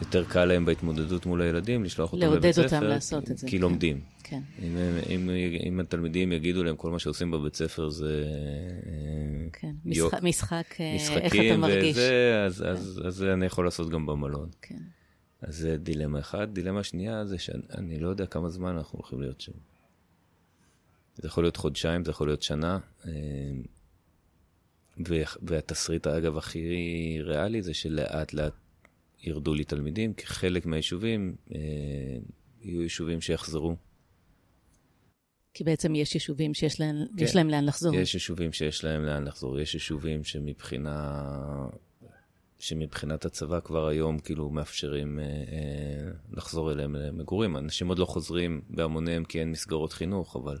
[0.00, 2.62] יותר קל להם בהתמודדות מול הילדים, לשלוח אותם לבית ספר.
[2.62, 3.46] לעודד אותם לעשות את זה.
[3.46, 3.62] כי כן.
[3.62, 4.00] לומדים.
[4.22, 4.40] כן.
[4.62, 4.76] אם,
[5.10, 5.30] אם,
[5.66, 8.24] אם התלמידים יגידו להם כל מה שעושים בבית ספר זה...
[9.52, 11.96] כן, יו, משחק, משחק איך אתה מרגיש.
[11.96, 14.48] וזה, אז, אז, אז זה אני יכול לעשות גם במלון.
[14.62, 14.78] כן.
[15.42, 16.48] אז זה דילמה אחת.
[16.48, 19.52] דילמה שנייה זה שאני לא יודע כמה זמן אנחנו הולכים להיות שם.
[21.14, 22.78] זה יכול להיות חודשיים, זה יכול להיות שנה.
[25.42, 26.68] והתסריט, אגב, הכי
[27.22, 28.52] ריאלי זה שלאט לאט
[29.22, 31.58] ירדו לי תלמידים, כי חלק מהיישובים אה,
[32.62, 33.76] יהיו יישובים שיחזרו.
[35.54, 37.24] כי בעצם יש יישובים שיש להם, כן.
[37.24, 37.94] יש להם לאן לחזור.
[37.94, 39.60] יש יישובים שיש להם לאן לחזור.
[39.60, 41.22] יש יישובים שמבחינה...
[42.58, 47.56] שמבחינת הצבא כבר היום כאילו מאפשרים אה, אה, לחזור אליהם למגורים.
[47.56, 50.58] אנשים עוד לא חוזרים בהמוניהם כי אין מסגרות חינוך, אבל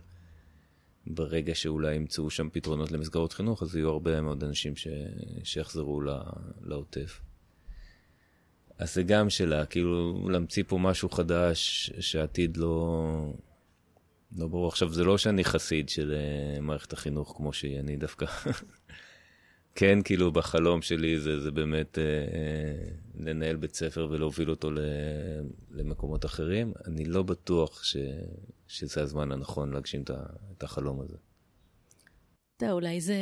[1.06, 4.88] ברגע שאולי ימצאו שם פתרונות למסגרות חינוך, אז יהיו הרבה מאוד אנשים ש...
[5.44, 6.00] שיחזרו
[6.62, 7.20] לעוטף.
[8.80, 13.34] אז זה גם שאלה, כאילו להמציא פה משהו חדש שהעתיד לא...
[14.36, 14.68] לא ברור.
[14.68, 18.26] עכשיו, זה לא שאני חסיד של uh, מערכת החינוך כמו שהיא, אני דווקא...
[19.74, 24.78] כן, כאילו, בחלום שלי זה, זה באמת uh, לנהל בית ספר ולהוביל אותו ל,
[25.70, 26.72] למקומות אחרים.
[26.86, 27.96] אני לא בטוח ש,
[28.68, 30.02] שזה הזמן הנכון להגשים
[30.56, 31.16] את החלום הזה.
[32.56, 33.16] אתה יודע, אולי זה,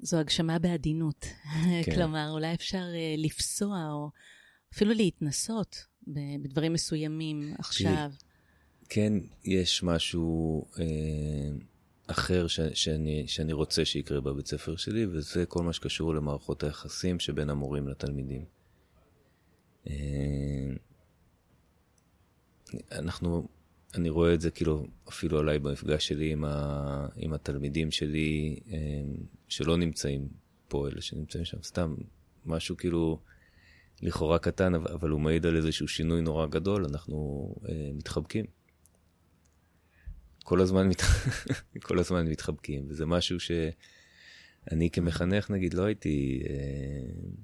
[0.00, 1.26] זו הגשמה בעדינות.
[1.84, 1.94] כן.
[1.94, 4.10] כלומר, אולי אפשר uh, לפסוע או
[4.74, 5.86] אפילו להתנסות
[6.42, 8.10] בדברים מסוימים עכשיו.
[8.88, 9.12] כן,
[9.44, 10.84] יש משהו אה,
[12.06, 17.20] אחר ש, שאני, שאני רוצה שיקרה בבית ספר שלי, וזה כל מה שקשור למערכות היחסים
[17.20, 18.44] שבין המורים לתלמידים.
[19.86, 19.94] אה,
[22.92, 23.48] אנחנו,
[23.94, 28.78] אני רואה את זה כאילו אפילו עליי במפגש שלי עם, ה, עם התלמידים שלי אה,
[29.48, 30.28] שלא נמצאים
[30.68, 31.94] פה, אלה שנמצאים שם, סתם
[32.46, 33.20] משהו כאילו
[34.02, 38.44] לכאורה קטן, אבל הוא מעיד על איזשהו שינוי נורא גדול, אנחנו אה, מתחבקים.
[40.44, 41.02] כל הזמן, מת...
[41.86, 47.36] כל הזמן מתחבקים, וזה משהו שאני כמחנך, נגיד, לא הייתי, אה,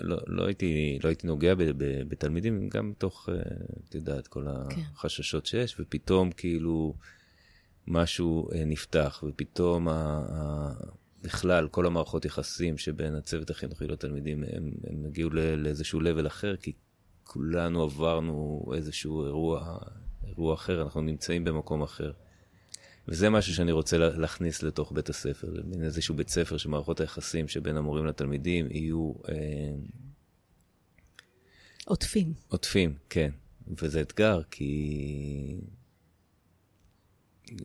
[0.00, 3.34] לא, לא, הייתי, לא הייתי נוגע ב, ב, בתלמידים, גם מתוך, אה,
[3.88, 4.80] את יודעת, כל כן.
[4.94, 6.94] החששות שיש, ופתאום כאילו
[7.86, 9.92] משהו אה, נפתח, ופתאום ה,
[10.30, 10.72] ה,
[11.22, 16.72] בכלל, כל המערכות יחסים שבין הצוות החינוכי לתלמידים, הם, הם הגיעו לאיזשהו level אחר, כי
[17.24, 19.78] כולנו עברנו איזשהו אירוע,
[20.26, 22.12] אירוע אחר, אנחנו נמצאים במקום אחר.
[23.08, 27.76] וזה משהו שאני רוצה להכניס לתוך בית הספר, מין איזשהו בית ספר שמערכות היחסים שבין
[27.76, 29.12] המורים לתלמידים יהיו...
[29.28, 29.34] אה,
[31.84, 32.32] עוטפים.
[32.48, 33.30] עוטפים, כן.
[33.82, 35.56] וזה אתגר, כי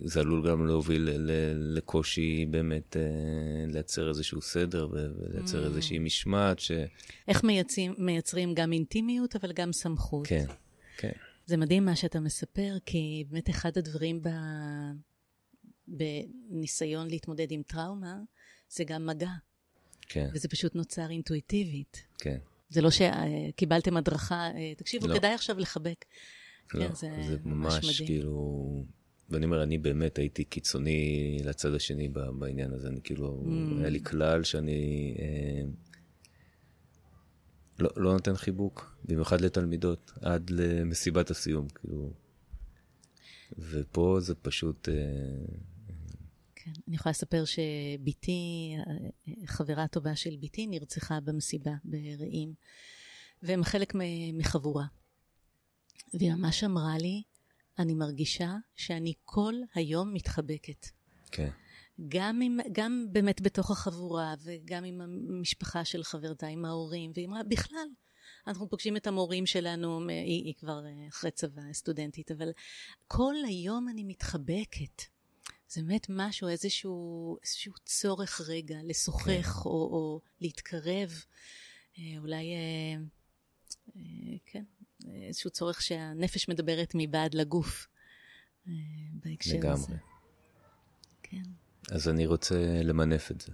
[0.04, 1.10] זה עלול גם להוביל
[1.54, 3.02] לקושי באמת אה,
[3.68, 5.68] לייצר איזשהו סדר ולייצר mm.
[5.68, 6.72] איזושהי משמעת ש...
[7.28, 10.28] איך מייצרים, מייצרים גם אינטימיות, אבל גם סמכות.
[10.28, 10.46] כן,
[10.98, 11.12] כן.
[11.46, 14.30] זה מדהים מה שאתה מספר, כי באמת אחד הדברים ב...
[15.88, 18.18] בניסיון להתמודד עם טראומה,
[18.70, 19.30] זה גם מגע.
[20.02, 20.30] כן.
[20.34, 22.04] וזה פשוט נוצר אינטואיטיבית.
[22.18, 22.38] כן.
[22.70, 25.16] זה לא שקיבלתם הדרכה, אה, תקשיבו, לא.
[25.16, 26.06] כדאי עכשיו לחבק.
[26.74, 28.08] לא, כן, זה זה ממש ממש מדהים.
[28.08, 28.86] כאילו...
[29.30, 32.10] ואני אומר, אני באמת הייתי קיצוני לצד השני
[32.40, 32.88] בעניין הזה.
[32.88, 33.80] אני כאילו, Mm.
[33.80, 35.64] היה לי כלל שאני אה,
[37.80, 42.14] לא, לא נותן חיבוק, במיוחד לתלמידות, עד למסיבת הסיום, כאילו.
[43.58, 44.90] ופה זה פשוט...
[44.90, 44.94] אה,
[46.56, 48.74] כן, אני יכולה לספר שבתי,
[49.46, 52.54] חברה טובה של בתי, נרצחה במסיבה ברעים,
[53.44, 53.94] והם חלק
[54.34, 54.86] מחבורה.
[56.14, 57.24] והיא ממש אמרה לי,
[57.80, 60.88] אני מרגישה שאני כל היום מתחבקת.
[61.32, 61.50] כן,
[62.08, 67.88] גם, עם, גם באמת בתוך החבורה, וגם עם המשפחה של חברתה, עם ההורים, אמרה, בכלל,
[68.48, 72.50] אנחנו פוגשים את המורים שלנו, היא, היא כבר אה, אחרי צבא, סטודנטית, אבל
[73.08, 75.04] כל היום אני מתחבקת.
[75.70, 79.70] זה באמת משהו, איזשהו, איזשהו צורך רגע לשוחח כן.
[79.70, 81.12] או, או להתקרב.
[82.00, 83.02] אה, אולי, אה,
[83.96, 84.64] אה, כן,
[85.06, 87.88] איזשהו צורך שהנפש מדברת מבעד לגוף.
[88.68, 88.74] אה,
[89.24, 89.88] בהקשר הזה.
[89.88, 89.98] לגמרי.
[91.24, 91.44] כן.
[91.92, 93.52] אז אני רוצה למנף את זה,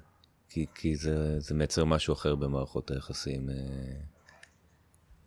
[0.50, 3.56] כי, כי זה, זה מייצר משהו אחר במערכות היחסים אה,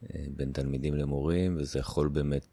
[0.03, 2.47] אה, בין תלמידים למורים, וזה יכול באמת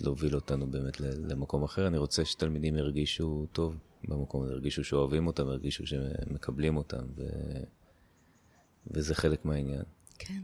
[0.00, 1.86] להוביל אותנו באמת למקום אחר.
[1.86, 7.22] אני רוצה שתלמידים ירגישו טוב במקום הזה, ירגישו שאוהבים אותם, ירגישו שמקבלים אותם, ו,
[8.86, 9.82] וזה חלק מהעניין.
[10.18, 10.42] כן.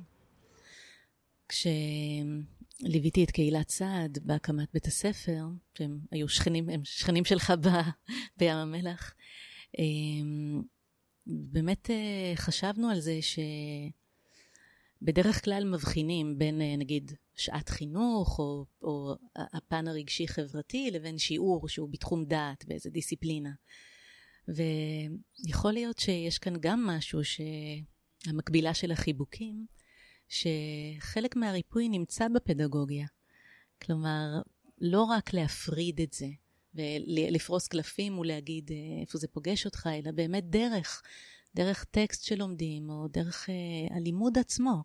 [1.49, 5.45] כשליוויתי את קהילת סעד בהקמת בית הספר,
[5.79, 7.69] שהם היו שכנים, הם שכנים שלך ב,
[8.39, 9.15] בים המלח,
[9.79, 10.63] אמ,
[11.27, 13.19] באמת אה, חשבנו על זה
[15.03, 21.89] שבדרך כלל מבחינים בין אה, נגיד שעת חינוך או, או הפן הרגשי-חברתי לבין שיעור שהוא
[21.91, 23.53] בתחום דעת באיזה דיסציפלינה.
[24.49, 29.67] ויכול להיות שיש כאן גם משהו שהמקבילה של החיבוקים,
[30.29, 33.07] שחלק מהריפוי נמצא בפדגוגיה.
[33.83, 34.41] כלומר,
[34.81, 36.27] לא רק להפריד את זה
[36.75, 41.03] ולפרוס קלפים ולהגיד אה, איפה זה פוגש אותך, אלא באמת דרך,
[41.55, 44.83] דרך טקסט שלומדים או דרך אה, הלימוד עצמו,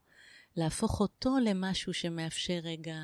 [0.56, 2.96] להפוך אותו למשהו שמאפשר רגע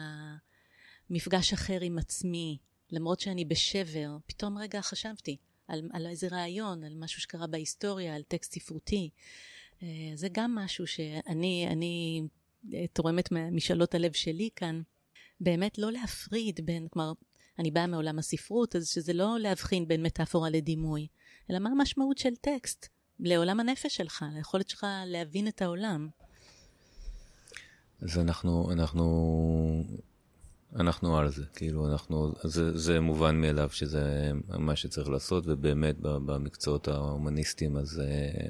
[1.09, 2.57] מפגש אחר עם עצמי,
[2.91, 8.23] למרות שאני בשבר, פתאום רגע חשבתי על, על איזה רעיון, על משהו שקרה בהיסטוריה, על
[8.23, 9.09] טקסט ספרותי.
[9.83, 12.21] אה, זה גם משהו שאני אני
[12.73, 14.81] אה, תורמת ממשאלות הלב שלי כאן,
[15.39, 17.11] באמת לא להפריד בין, כלומר,
[17.59, 21.07] אני באה מעולם הספרות, אז שזה לא להבחין בין מטאפורה לדימוי,
[21.51, 22.87] אלא מה המשמעות של טקסט
[23.19, 26.09] לעולם הנפש שלך, ליכולת שלך להבין את העולם.
[28.01, 29.83] אז אנחנו, אנחנו,
[30.75, 36.87] אנחנו על זה, כאילו אנחנו, זה, זה מובן מאליו שזה מה שצריך לעשות, ובאמת במקצועות
[36.87, 38.49] ההומניסטיים, אז אה,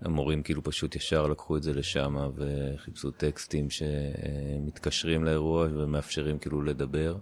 [0.00, 7.16] המורים כאילו פשוט ישר לקחו את זה לשם וחיפשו טקסטים שמתקשרים לאירוע ומאפשרים כאילו לדבר.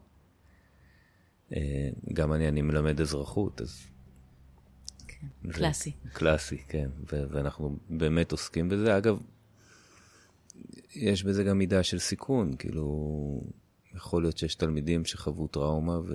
[1.52, 3.86] אה, גם אני, אני מלמד אזרחות, אז...
[5.08, 5.92] כן, קלאסי.
[6.12, 8.98] קלאסי, כן, ו- ואנחנו באמת עוסקים בזה.
[8.98, 9.18] אגב,
[10.94, 13.40] יש בזה גם מידה של סיכון, כאילו,
[13.94, 16.14] יכול להיות שיש תלמידים שחוו טראומה ו...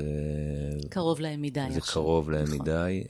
[0.89, 1.93] קרוב להם מדי זה עכשיו.
[1.93, 2.59] קרוב להם נכון.
[2.59, 3.03] מדי.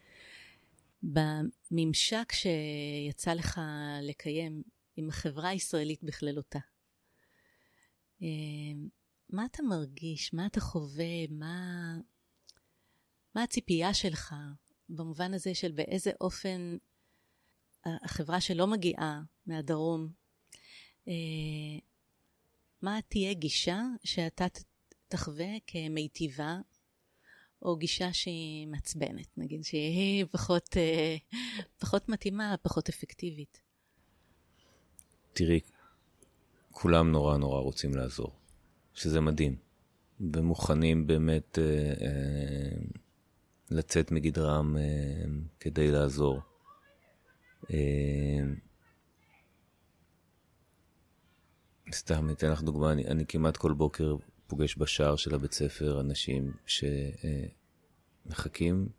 [1.03, 3.61] בממשק שיצא לך
[4.01, 4.63] לקיים
[4.95, 6.59] עם החברה הישראלית בכללותה,
[8.21, 8.27] אה,
[9.29, 10.33] מה אתה מרגיש?
[10.33, 11.27] מה אתה חווה?
[11.29, 11.95] מה,
[13.35, 14.35] מה הציפייה שלך
[14.89, 16.77] במובן הזה של באיזה אופן
[17.85, 20.09] החברה שלא מגיעה מהדרום,
[21.07, 21.13] אה,
[22.81, 24.45] מה תהיה גישה שאתה
[25.07, 26.59] תחווה כמיטיבה,
[27.61, 31.15] או גישה שהיא מעצבנת, נגיד, שהיא פחות, אה,
[31.79, 33.61] פחות מתאימה, פחות אפקטיבית.
[35.33, 35.59] תראי,
[36.71, 38.31] כולם נורא נורא רוצים לעזור,
[38.93, 39.55] שזה מדהים,
[40.33, 42.81] ומוכנים באמת אה, אה,
[43.69, 44.83] לצאת מגדרם אה,
[45.59, 46.39] כדי לעזור.
[47.73, 48.39] אה,
[51.93, 54.15] סתם, אתן לך דוגמה, אני, אני כמעט כל בוקר
[54.51, 56.51] פוגש בשער של הבית ספר אנשים
[58.25, 58.89] שמחכים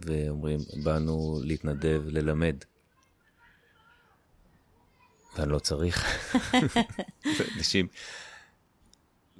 [0.00, 2.56] ואומרים, באנו להתנדב, ללמד.
[5.36, 6.06] ואני לא צריך.
[7.56, 7.86] אנשים,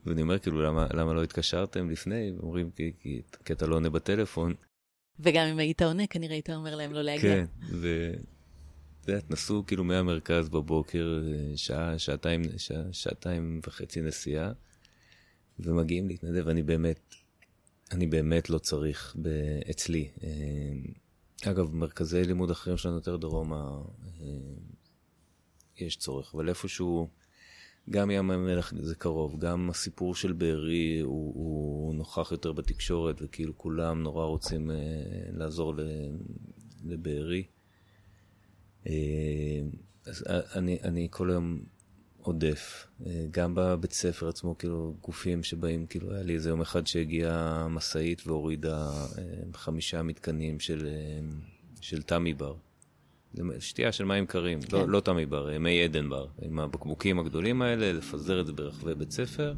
[0.06, 2.32] ואני אומר, כאילו, למה, למה לא התקשרתם לפני?
[2.42, 4.54] אומרים, כי, כי, כי אתה לא עונה בטלפון.
[5.20, 7.30] וגם אם היית עונה, כנראה היית אומר להם לא להגיע.
[7.30, 8.12] כן, ו...
[9.00, 11.22] את יודעת, נסעו כאילו מהמרכז בבוקר,
[11.56, 14.52] שעה, שעתיים, שעה, שעתיים וחצי נסיעה,
[15.64, 16.48] ומגיעים להתנדב.
[16.48, 17.14] אני באמת,
[17.92, 19.28] אני באמת לא צריך ב...
[19.70, 20.08] אצלי.
[20.22, 23.82] אה, אגב, מרכזי לימוד אחרים שלנו יותר דרומה,
[24.20, 24.26] אה,
[25.78, 27.08] יש צורך, אבל איפשהו,
[27.90, 33.58] גם ים המלח זה קרוב, גם הסיפור של בארי הוא, הוא נוכח יותר בתקשורת, וכאילו
[33.58, 34.76] כולם נורא רוצים אה,
[35.32, 35.74] לעזור
[36.84, 37.44] לבארי.
[40.06, 40.24] אז
[40.56, 41.62] אני, אני כל היום
[42.22, 42.86] עודף.
[43.30, 48.26] גם בבית ספר עצמו, כאילו, גופים שבאים, כאילו, היה לי איזה יום אחד שהגיעה משאית
[48.26, 48.90] והורידה
[49.54, 50.88] חמישה מתקנים של,
[51.80, 52.54] של תמי בר.
[53.58, 54.76] שתייה של מים קרים, לא, כן.
[54.76, 58.94] לא, לא תמי בר, מי עדן בר, עם הבקבוקים הגדולים האלה, לפזר את זה ברחבי
[58.94, 59.54] בית ספר.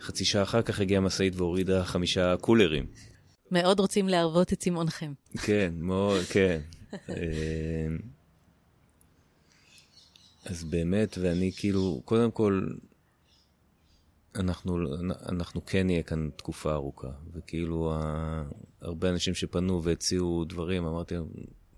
[0.00, 2.86] חצי שעה אחר כך הגיעה משאית והורידה חמישה קולרים.
[3.50, 5.12] מאוד רוצים להרוות את צמאונכם.
[5.42, 6.60] כן, מאוד, כן.
[10.48, 12.68] אז באמת, ואני כאילו, קודם כל,
[14.34, 14.78] אנחנו,
[15.28, 17.94] אנחנו כן נהיה כאן תקופה ארוכה, וכאילו,
[18.80, 21.26] הרבה אנשים שפנו והציעו דברים, אמרתי להם,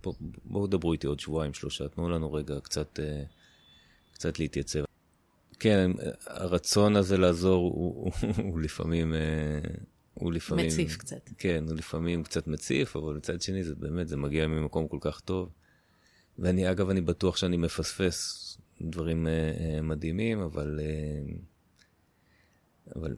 [0.02, 0.14] בואו
[0.44, 3.22] בוא דברו איתי עוד שבועיים, שלושה, תנו לנו רגע קצת, אה,
[4.12, 4.84] קצת להתייצב.
[5.58, 5.90] כן,
[6.26, 9.14] הרצון הזה לעזור הוא, הוא, הוא לפעמים...
[9.14, 9.60] אה,
[10.14, 10.66] הוא לפעמים...
[10.66, 11.30] מציף קצת.
[11.38, 15.20] כן, הוא לפעמים קצת מציף, אבל מצד שני זה באמת, זה מגיע ממקום כל כך
[15.20, 15.48] טוב.
[16.41, 18.47] ואני, אגב, אני בטוח שאני מפספס
[18.80, 19.30] דברים uh,
[19.82, 20.82] מדהימים, אבל, uh,
[22.97, 23.16] אבל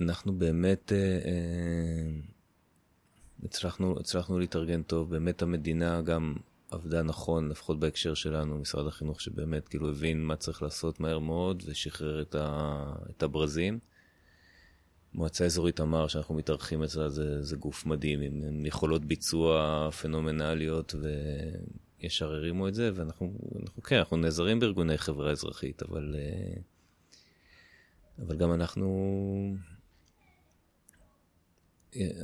[0.00, 0.94] אנחנו באמת uh,
[3.44, 6.34] הצלחנו, הצלחנו להתארגן טוב, באמת המדינה גם
[6.70, 11.62] עבדה נכון, לפחות בהקשר שלנו, משרד החינוך שבאמת כאילו הבין מה צריך לעשות מהר מאוד
[11.66, 13.78] ושחרר את, ה, את הברזים.
[15.14, 20.94] מועצה אזורית תמר, שאנחנו מתארחים אצלה, זה, זה גוף מדהים, עם, יכולות ביצוע פנומנליות,
[22.02, 23.32] וישר הרימו את זה, ואנחנו,
[23.62, 26.60] אנחנו, כן, אנחנו נעזרים בארגוני חברה אזרחית, אבל, אה,
[28.18, 29.56] אבל גם אנחנו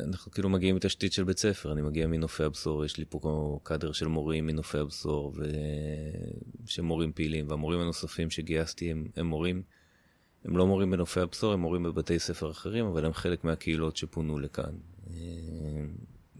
[0.04, 3.92] אנחנו כאילו מגיעים מתשתית של בית ספר, אני מגיע מנופי הבשור, יש לי פה קאדר
[3.92, 5.44] של מורים מנופי הבשור, ו...
[6.66, 9.62] שמורים פעילים, והמורים הנוספים שגייסתי הם, הם מורים,
[10.44, 14.38] הם לא מורים בנופי הבשור, הם מורים בבתי ספר אחרים, אבל הם חלק מהקהילות שפונו
[14.38, 14.72] לכאן.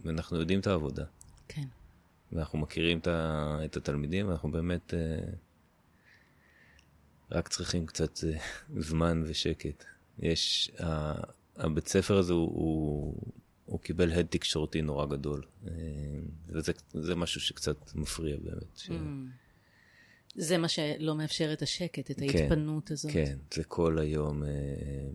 [0.05, 1.05] ואנחנו יודעים את העבודה.
[1.49, 1.67] כן.
[2.33, 3.01] ואנחנו מכירים
[3.65, 5.31] את התלמידים, ואנחנו באמת אה,
[7.31, 8.39] רק צריכים קצת אה,
[8.79, 9.85] זמן ושקט.
[10.19, 10.71] יש...
[11.59, 13.15] הבית ספר הזה הוא, הוא,
[13.65, 15.43] הוא קיבל הד תקשורתי נורא גדול.
[15.67, 15.73] אה,
[16.49, 18.77] וזה זה משהו שקצת מפריע באמת.
[18.77, 18.89] ש...
[18.89, 18.93] Mm.
[20.35, 23.13] זה מה שלא מאפשר את השקט, את כן, ההתפנות כן, הזאת.
[23.13, 24.49] כן, זה כל היום אה,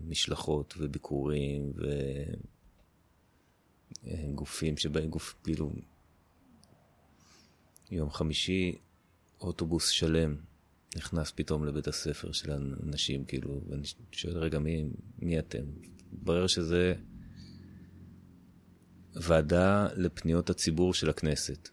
[0.08, 1.72] משלחות וביקורים
[4.04, 5.72] וגופים שבאים גוף, כאילו,
[7.90, 8.78] יום חמישי
[9.40, 10.36] אוטובוס שלם
[10.96, 14.84] נכנס פתאום לבית הספר של אנשים, כאילו, ואני שואל, רגע, מי,
[15.18, 15.64] מי אתם?
[16.12, 16.94] התברר שזה
[19.14, 21.68] ועדה לפניות הציבור של הכנסת.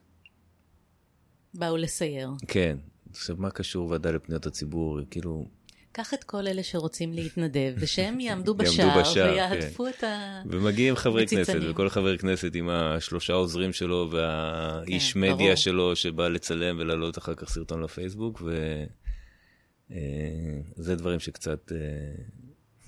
[1.53, 2.29] באו לסייר.
[2.47, 2.77] כן.
[3.09, 4.99] עכשיו, מה קשור ועדה לפניות הציבור?
[5.09, 5.47] כאילו...
[5.91, 9.89] קח את כל אלה שרוצים להתנדב, ושהם יעמדו בשער, ויעטפו כן.
[9.89, 10.41] את ה...
[10.45, 15.55] ומגיעים חברי כנסת, וכל חבר כנסת עם השלושה עוזרים שלו, והאיש כן, מדיה ברור.
[15.55, 21.77] שלו, שבא לצלם ולהעלות אחר כך סרטון לפייסבוק, וזה אה, דברים שקצת, אה,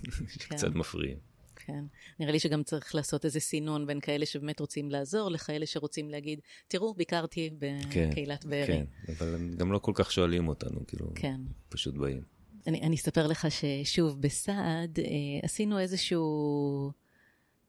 [0.39, 0.77] שקצת כן.
[0.77, 1.33] מפריעים.
[1.65, 1.83] כן.
[2.19, 6.39] נראה לי שגם צריך לעשות איזה סינון בין כאלה שבאמת רוצים לעזור, לכאלה שרוצים להגיד,
[6.67, 8.67] תראו, ביקרתי בקהילת כן, בארי.
[8.67, 11.41] כן, אבל גם לא כל כך שואלים אותנו, כאילו, כן.
[11.69, 12.21] פשוט באים.
[12.67, 15.05] אני, אני אספר לך ששוב, בסעד אה,
[15.43, 16.91] עשינו איזשהו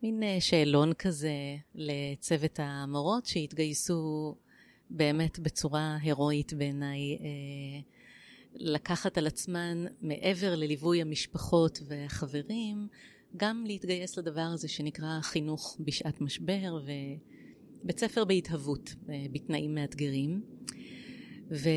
[0.03, 4.35] מין אה, שאלון כזה לצוות המורות שהתגייסו
[4.91, 7.19] באמת בצורה הירואית בעיניי.
[7.21, 7.81] אה,
[8.55, 12.89] לקחת על עצמן, מעבר לליווי המשפחות והחברים,
[13.37, 16.79] גם להתגייס לדבר הזה שנקרא חינוך בשעת משבר
[17.83, 20.43] ובית ספר בהתהוות, אה, בתנאים מאתגרים.
[21.51, 21.69] ו...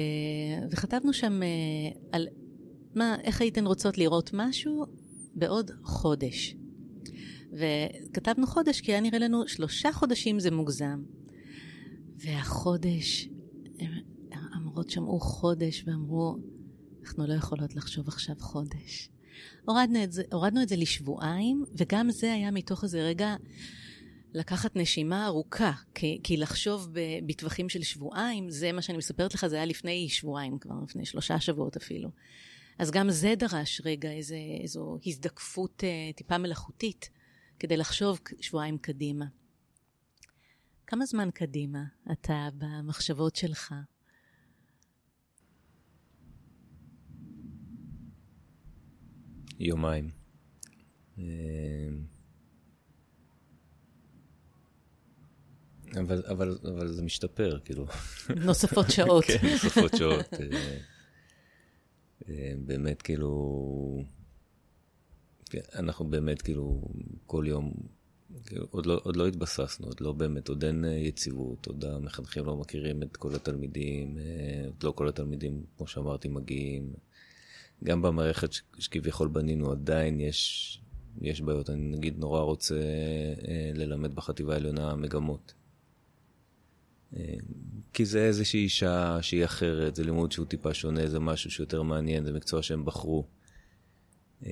[0.72, 1.47] וכתבנו שם אה,
[2.11, 2.28] על
[2.97, 4.85] מה, איך הייתן רוצות לראות משהו
[5.35, 6.55] בעוד חודש.
[7.51, 11.03] וכתבנו חודש כי היה נראה לנו שלושה חודשים זה מוגזם.
[12.17, 13.29] והחודש,
[14.31, 16.37] המורות שמעו חודש ואמרו,
[17.03, 19.09] אנחנו לא יכולות לחשוב עכשיו חודש.
[19.65, 23.35] הורדנו את זה, הורדנו את זה לשבועיים, וגם זה היה מתוך איזה רגע
[24.33, 26.89] לקחת נשימה ארוכה, כי, כי לחשוב
[27.27, 31.39] בטווחים של שבועיים, זה מה שאני מספרת לך, זה היה לפני שבועיים כבר, לפני שלושה
[31.39, 32.09] שבועות אפילו.
[32.80, 37.09] אז גם זה דרש רגע איזה, איזו הזדקפות אה, טיפה מלאכותית,
[37.59, 39.25] כדי לחשוב שבועיים קדימה.
[40.88, 43.73] כמה זמן קדימה אתה במחשבות שלך?
[49.59, 50.09] יומיים.
[55.95, 57.86] אבל, אבל, אבל זה משתפר, כאילו.
[58.45, 59.23] נוספות שעות.
[59.25, 60.34] כן, נוספות שעות.
[62.30, 64.03] אה, אה, באמת, כאילו,
[65.75, 66.82] אנחנו באמת, כאילו,
[67.25, 67.73] כל יום,
[68.45, 72.45] כאילו, עוד, לא, עוד לא התבססנו, עוד לא באמת, עוד אין אה, יציבות, עוד המחנכים
[72.45, 74.17] לא מכירים את כל התלמידים,
[74.65, 76.93] עוד לא כל התלמידים, כמו שאמרתי, מגיעים.
[77.84, 78.49] גם במערכת
[78.80, 80.82] שכביכול בנינו, עדיין יש,
[81.21, 81.69] יש בעיות.
[81.69, 82.75] אני נגיד נורא רוצה
[83.73, 85.53] ללמד בחטיבה העליונה מגמות.
[87.93, 92.24] כי זה איזושהי אישה שהיא אחרת, זה לימוד שהוא טיפה שונה, זה משהו שיותר מעניין,
[92.24, 93.28] זה מקצוע שהם בחרו.
[94.45, 94.51] אה,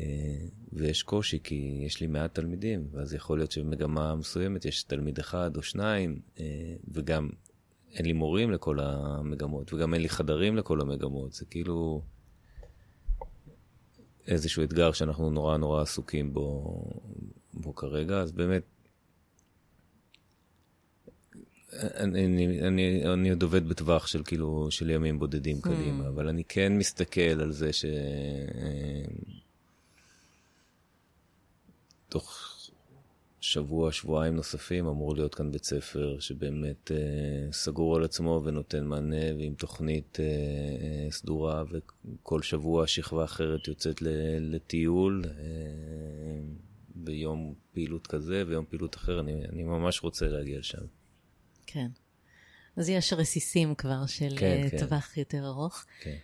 [0.73, 5.57] ויש קושי, כי יש לי מעט תלמידים, ואז יכול להיות שבמגמה מסוימת יש תלמיד אחד
[5.57, 7.29] או שניים, אה, וגם
[7.93, 12.01] אין לי מורים לכל המגמות, וגם אין לי חדרים לכל המגמות, זה כאילו
[14.27, 16.83] איזשהו אתגר שאנחנו נורא נורא עסוקים בו,
[17.53, 18.63] בו כרגע, אז באמת
[21.79, 26.07] אני, אני, אני, אני עוד עובד בטווח של כאילו, של ימים בודדים קדימה, mm.
[26.07, 27.85] אבל אני כן מסתכל על זה ש...
[32.09, 32.55] תוך
[33.45, 39.35] שבוע, שבועיים נוספים אמור להיות כאן בית ספר שבאמת אה, סגור על עצמו ונותן מענה
[39.37, 44.01] ועם תוכנית אה, אה, סדורה וכל שבוע שכבה אחרת יוצאת
[44.39, 45.31] לטיול אה,
[46.95, 50.85] ביום פעילות כזה ויום פעילות אחר, אני, אני ממש רוצה להגיע לשם.
[51.67, 51.87] כן.
[52.75, 54.79] אז יש רסיסים כבר של כן, אה, כן.
[54.79, 55.21] טווח כן.
[55.21, 55.85] יותר ארוך.
[56.01, 56.17] כן.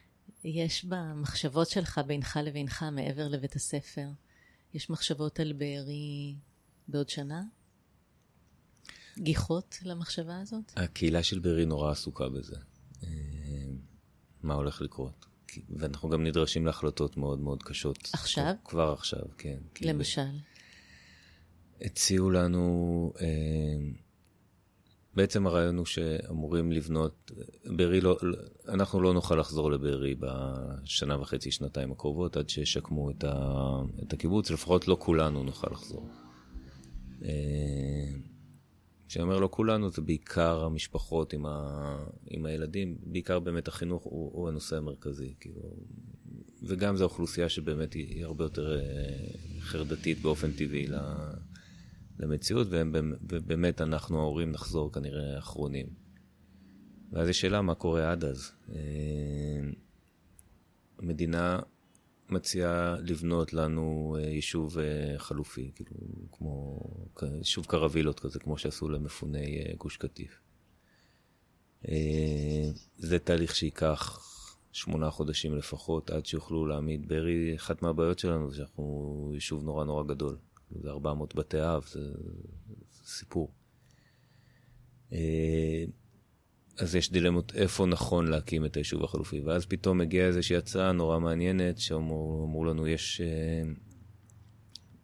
[0.43, 4.07] יש במחשבות שלך בינך לבינך מעבר לבית הספר,
[4.73, 6.35] יש מחשבות על בארי
[6.87, 7.43] בעוד שנה?
[9.17, 10.71] גיחות למחשבה הזאת?
[10.75, 12.55] הקהילה של בארי נורא עסוקה בזה.
[13.03, 13.09] אה,
[14.43, 15.25] מה הולך לקרות?
[15.69, 18.09] ואנחנו גם נדרשים להחלטות מאוד מאוד קשות.
[18.13, 18.53] עכשיו?
[18.65, 19.57] כבר עכשיו, כן.
[19.81, 20.39] למשל?
[21.81, 23.13] הציעו לנו...
[23.21, 23.27] אה,
[25.15, 27.31] בעצם הרעיון הוא שאמורים לבנות,
[27.65, 28.17] בארי לא,
[28.67, 33.55] אנחנו לא נוכל לחזור לבארי בשנה וחצי, שנתיים הקרובות, עד שישקמו את, ה,
[34.03, 36.09] את הקיבוץ, לפחות לא כולנו נוכל לחזור.
[37.23, 37.29] אה,
[39.07, 41.97] כשאני אומר לא כולנו, זה בעיקר המשפחות עם, ה,
[42.29, 45.33] עם הילדים, בעיקר באמת החינוך הוא, הוא הנושא המרכזי.
[45.39, 45.61] כאילו,
[46.63, 48.79] וגם זו אוכלוסייה שבאמת היא, היא הרבה יותר אה,
[49.59, 50.87] חרדתית באופן טבעי
[52.21, 55.87] למציאות, ובאמת אנחנו ההורים נחזור כנראה אחרונים.
[57.11, 58.51] ואז יש שאלה מה קורה עד אז.
[58.69, 58.79] אה,
[60.99, 61.59] המדינה
[62.29, 65.95] מציעה לבנות לנו אה, יישוב אה, חלופי, כאילו,
[66.31, 66.79] כמו
[67.37, 70.39] יישוב קרווילות כזה, כמו שעשו למפוני גוש קטיף.
[72.97, 74.19] זה תהליך שייקח
[74.71, 77.55] שמונה חודשים לפחות, עד שיוכלו להעמיד בארי.
[77.55, 80.37] אחת מהבעיות שלנו זה שאנחנו יישוב נורא נורא גדול.
[80.81, 81.99] זה 400 בתי אב, זה,
[82.91, 83.51] זה סיפור.
[85.13, 85.83] אה,
[86.77, 91.19] אז יש דילמות איפה נכון להקים את היישוב החלופי, ואז פתאום מגיעה איזושהי הצעה נורא
[91.19, 93.71] מעניינת, שאמרו לנו, יש, אה,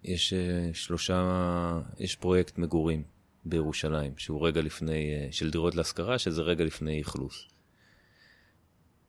[0.03, 3.03] יש אה, שלושה, יש פרויקט מגורים
[3.45, 7.47] בירושלים, שהוא רגע לפני, של דירות להשכרה, שזה רגע לפני אכלוס.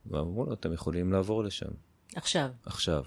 [0.07, 1.71] ואמרו לו, אתם יכולים לעבור לשם.
[2.15, 2.51] עכשיו.
[2.65, 3.03] עכשיו.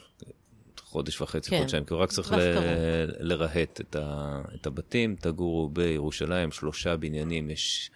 [0.92, 1.60] חודש וחצי, כן.
[1.60, 5.16] חודשיים, כי הוא רק צריך ל- לרהט את, ה- את הבתים.
[5.20, 7.92] תגורו בירושלים, שלושה בניינים, יש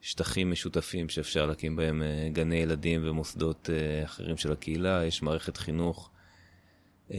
[0.00, 5.56] שטחים משותפים שאפשר להקים בהם אה, גני ילדים ומוסדות אה, אחרים של הקהילה, יש מערכת
[5.56, 6.10] חינוך.
[7.12, 7.18] אה,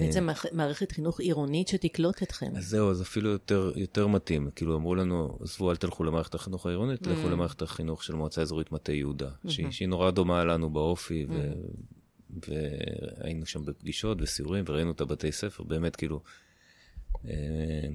[0.00, 2.56] בעצם מערכת חינוך עירונית שתקלוט אתכם.
[2.56, 4.50] אז זהו, אז אפילו יותר, יותר מתאים.
[4.56, 7.30] כאילו אמרו לנו, עזבו, אל תלכו למערכת החינוך העירונית, תלכו mm.
[7.30, 9.50] למערכת החינוך של מועצה אזורית מטה יהודה, mm-hmm.
[9.50, 11.32] שהיא, שהיא נורא דומה לנו באופי, mm-hmm.
[11.32, 11.52] ו...
[12.48, 16.22] והיינו שם בפגישות וסיורים וראינו את הבתי ספר, באמת כאילו
[17.28, 17.88] אה,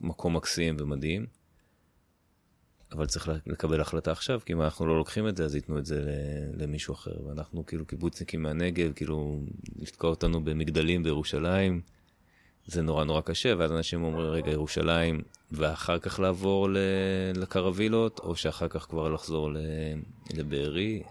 [0.00, 1.26] מקום מקסים ומדהים.
[2.92, 5.86] אבל צריך לקבל החלטה עכשיו, כי אם אנחנו לא לוקחים את זה, אז ייתנו את
[5.86, 6.04] זה
[6.54, 7.26] למישהו אחר.
[7.26, 9.40] ואנחנו כאילו קיבוצניקים מהנגב, כאילו
[9.76, 11.80] לתקוע אותנו במגדלים בירושלים,
[12.66, 16.68] זה נורא נורא קשה, ואז אנשים אומרים, רגע, ירושלים, ואחר כך לעבור
[17.34, 19.50] לקרווילות, או שאחר כך כבר לחזור
[20.34, 21.02] לבארי.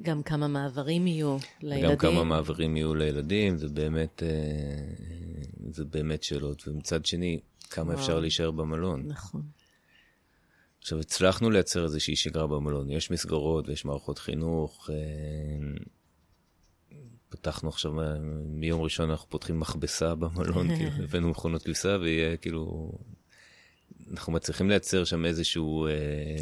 [0.00, 1.90] גם כמה מעברים יהיו לילדים.
[1.90, 4.28] גם כמה מעברים יהיו לילדים, זה באמת, אה,
[5.70, 6.68] זה באמת שאלות.
[6.68, 7.40] ומצד שני,
[7.70, 7.98] כמה וואו.
[7.98, 9.02] אפשר להישאר במלון.
[9.06, 9.42] נכון.
[10.78, 12.90] עכשיו, הצלחנו לייצר איזושהי שגרה במלון.
[12.90, 14.90] יש מסגרות ויש מערכות חינוך.
[14.92, 14.96] אה,
[17.28, 22.92] פתחנו עכשיו, אה, מיום ראשון אנחנו פותחים מכבסה במלון, כאילו, הבאנו מכונות כביסה ויהיה כאילו
[24.10, 25.86] אנחנו מצליחים לייצר שם איזשהו...
[25.86, 25.92] אה,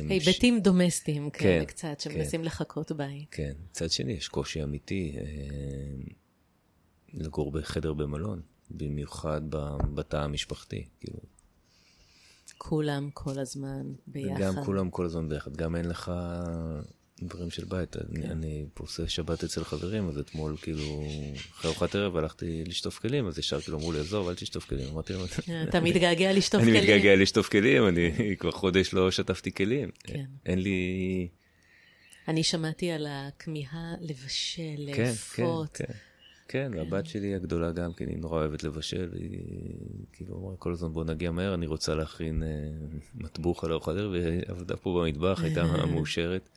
[0.09, 2.47] היבטים דומסטיים כאלה כן, קצת, שמנסים כן.
[2.47, 3.27] לחכות בית.
[3.31, 5.23] כן, מצד שני יש קושי אמיתי אה,
[7.15, 8.41] לגור בחדר במלון,
[8.71, 9.41] במיוחד
[9.95, 11.19] בתא המשפחתי, כאילו.
[12.59, 14.41] כולם כל הזמן ביחד.
[14.41, 16.13] גם כולם כל הזמן ביחד, גם אין לך
[17.23, 17.97] דברים של בית.
[17.97, 18.31] אני, כן.
[18.31, 21.05] אני עושה שבת אצל חברים, אז אתמול כאילו,
[21.51, 24.89] אחרי ארוחת ערב הלכתי לשטוף כלים, אז ישר כאילו אמרו לי, עזוב, אל תשטוף כלים.
[24.93, 25.23] אמרתי להם,
[25.69, 26.83] אתה מתגעגע לשטוף אני כלים.
[26.83, 29.91] מתגעגע לשטוף כלים, אני כבר חודש לא שטפתי כלים.
[30.05, 30.25] כן.
[30.47, 31.29] אין לי...
[32.29, 35.77] אני שמעתי על הכמיהה לבשל, כן, לאפות.
[35.77, 35.93] כן, כן.
[36.49, 39.41] כן, והבת שלי הגדולה גם כן, היא נורא אוהבת לבשל, והיא
[40.13, 42.49] כאילו אמרה כל הזמן בוא נגיע מהר, אני רוצה להכין אה,
[43.15, 46.49] מטבוך על ארוחת ערב, והיא עבדה פה במטבח, הייתה מאושרת.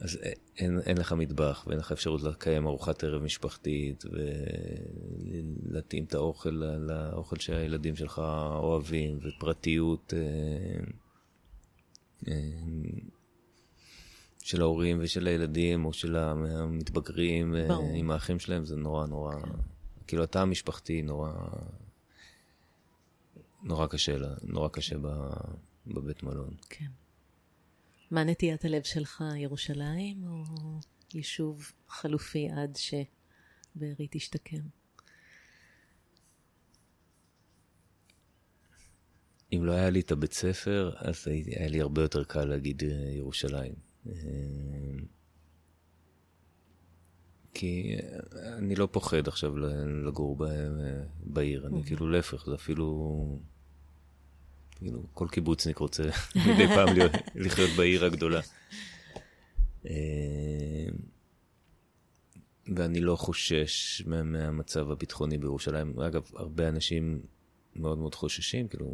[0.00, 0.18] אז
[0.56, 4.04] אין, אין לך מטבח, ואין לך אפשרות לקיים ארוחת ערב משפחתית,
[5.70, 8.18] ולהתאים את האוכל לאוכל שהילדים שלך
[8.58, 10.80] אוהבים, ופרטיות אה,
[12.28, 12.34] אה,
[14.42, 17.92] של ההורים ושל הילדים, או של המתבגרים אה, ברור.
[17.94, 19.34] עם האחים שלהם, זה נורא נורא,
[20.06, 21.32] כאילו התא המשפחתי נורא,
[23.62, 24.96] נורא קשה, נורא קשה
[25.86, 26.54] בבית מלון.
[26.68, 26.86] כן.
[28.10, 30.42] מה נטיית הלב שלך, ירושלים או
[31.14, 34.60] יישוב חלופי עד שבארי תשתקם?
[39.52, 42.88] אם לא היה לי את הבית ספר, אז היה לי הרבה יותר קל להגיד אה,
[43.10, 43.72] ירושלים.
[44.06, 44.12] אה,
[47.54, 49.56] כי אה, אני לא פוחד עכשיו
[50.06, 50.36] לגור
[51.20, 53.40] בעיר, אני כאילו להפך, זה אפילו...
[54.78, 56.02] כאילו, כל קיבוצניק רוצה
[56.54, 58.40] מדי פעם להיות- לחיות בעיר הגדולה.
[59.86, 60.86] אה,
[62.76, 66.00] ואני לא חושש מה- מהמצב הביטחוני בירושלים.
[66.00, 67.22] אגב, הרבה אנשים
[67.76, 68.86] מאוד מאוד חוששים, כאילו,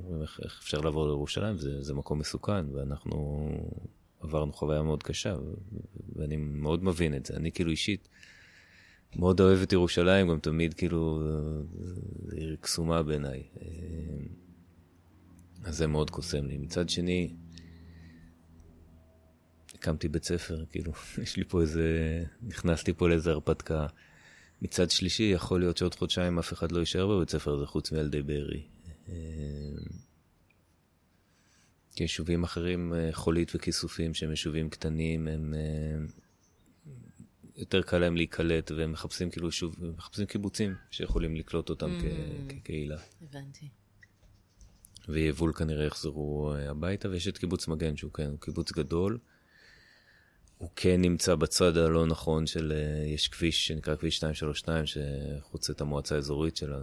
[0.00, 3.48] אומרים איך, איך אפשר לעבור לירושלים, זה, זה מקום מסוכן, ואנחנו
[4.20, 5.54] עברנו חוויה מאוד קשה, ו-
[6.16, 7.36] ואני מאוד מבין את זה.
[7.36, 8.08] אני כאילו אישית
[9.16, 11.22] מאוד אוהב את ירושלים, גם תמיד כאילו,
[12.24, 13.42] זו עיר קסומה בעיניי.
[15.64, 16.58] אז זה מאוד קוסם לי.
[16.58, 17.34] מצד שני,
[19.74, 20.92] הקמתי בית ספר, כאילו,
[21.22, 23.86] יש לי פה איזה, נכנסתי פה לאיזה הרפתקה.
[24.62, 28.22] מצד שלישי, יכול להיות שעוד חודשיים אף אחד לא יישאר בבית ספר הזה חוץ מילדי
[28.22, 28.62] בארי.
[29.08, 29.14] אה,
[31.94, 35.54] כי יישובים אחרים, אה, חולית וכיסופים, שהם יישובים קטנים, הם...
[35.54, 36.06] אה,
[37.56, 42.98] יותר קל להם להיקלט, והם מחפשים כאילו יישוב, מחפשים קיבוצים שיכולים לקלוט אותם כ- כקהילה.
[43.22, 43.68] הבנתי.
[45.08, 49.18] ויבול כנראה יחזרו אה, הביתה, ויש את קיבוץ מגן, שהוא כן, הוא קיבוץ גדול.
[50.58, 55.80] הוא כן נמצא בצד הלא נכון של, אה, יש כביש שנקרא כביש 232, שחוצה את
[55.80, 56.78] המועצה האזורית שלה.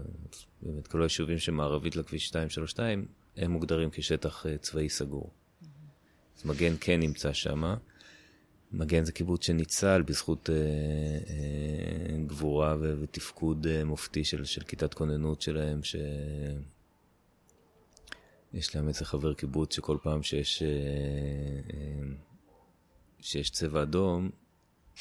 [0.61, 3.05] באמת, כל היישובים שמערבית לכביש 232,
[3.37, 5.31] הם מוגדרים כשטח אה, צבאי סגור.
[6.37, 7.75] אז מגן כן נמצא שם.
[8.71, 15.41] מגן זה קיבוץ שניצל בזכות אה, אה, גבורה ותפקוד אה, מופתי של, של כיתת כוננות
[15.41, 15.95] שלהם, ש...
[18.55, 20.67] יש להם איזה חבר קיבוץ שכל פעם שיש, אה,
[21.73, 22.07] אה,
[23.19, 24.29] שיש צבע אדום,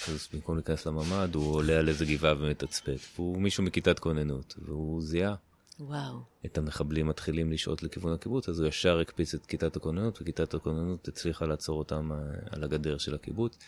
[0.09, 2.99] אז במקום להיכנס לממ"ד, הוא עולה על איזה גבעה ומתצפת.
[3.15, 5.35] והוא מישהו מכיתת כוננות, והוא זיהה
[5.81, 6.21] וואו.
[6.47, 11.09] את המחבלים מתחילים לשהות לכיוון הקיבוץ, אז הוא ישר הקפיץ את כיתת הכוננות, וכיתת הכוננות
[11.09, 12.19] הצליחה לעצור אותם אה,
[12.51, 13.59] על הגדר של הקיבוץ.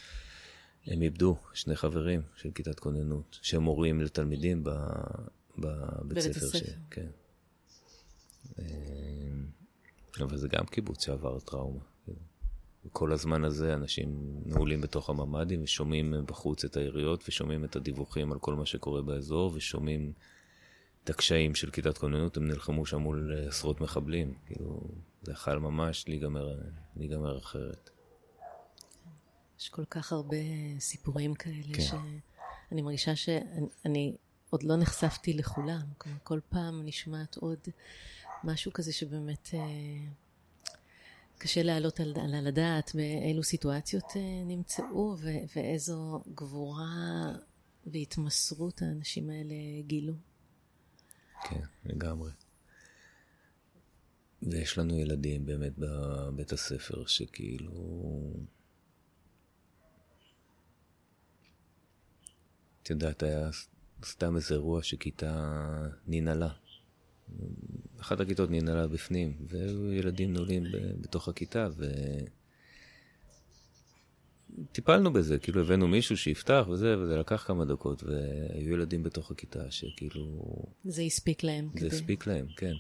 [0.86, 4.70] הם איבדו שני חברים של כיתת כוננות, שהם מורים לתלמידים ב,
[5.58, 6.58] בבית בבית ספר.
[6.58, 6.62] ש...
[6.90, 7.06] כן.
[10.20, 11.80] אה, אבל זה גם קיבוץ שעבר טראומה.
[12.92, 18.38] כל הזמן הזה אנשים נעולים בתוך הממ"דים ושומעים בחוץ את היריות ושומעים את הדיווחים על
[18.38, 20.12] כל מה שקורה באזור ושומעים
[21.04, 24.34] את הקשיים של כיתת כוננות, הם נלחמו שם מול אה, עשרות מחבלים.
[24.46, 24.80] כאילו,
[25.22, 26.58] זה יכול ממש להיגמר,
[26.96, 27.90] להיגמר אחרת.
[29.60, 30.36] יש כל כך הרבה
[30.78, 31.82] סיפורים כאלה, כן.
[31.82, 34.16] שאני מרגישה שאני אני
[34.50, 35.86] עוד לא נחשפתי לכולם.
[35.98, 37.58] כלומר, כל פעם נשמעת עוד
[38.44, 39.60] משהו כזה שבאמת אה,
[41.38, 47.32] קשה להעלות על, על, הדעת באילו סיטואציות אה, נמצאו ו, ואיזו גבורה
[47.86, 49.54] והתמסרות האנשים האלה
[49.86, 50.14] גילו.
[51.42, 52.30] כן, לגמרי.
[54.42, 57.72] ויש לנו ילדים באמת בבית הספר שכאילו...
[62.82, 63.50] את יודעת, היה
[64.04, 66.52] סתם איזה אירוע שכיתה ננעלה.
[68.06, 70.64] אחת הכיתות ננעלה בפנים, והיו ילדים נעולים
[71.00, 71.84] בתוך הכיתה, ו...
[74.72, 79.70] טיפלנו בזה, כאילו הבאנו מישהו שיפתח וזה, וזה לקח כמה דקות, והיו ילדים בתוך הכיתה
[79.70, 80.42] שכאילו...
[80.84, 81.68] זה הספיק להם.
[81.74, 82.72] זה כדי- הספיק להם, כן.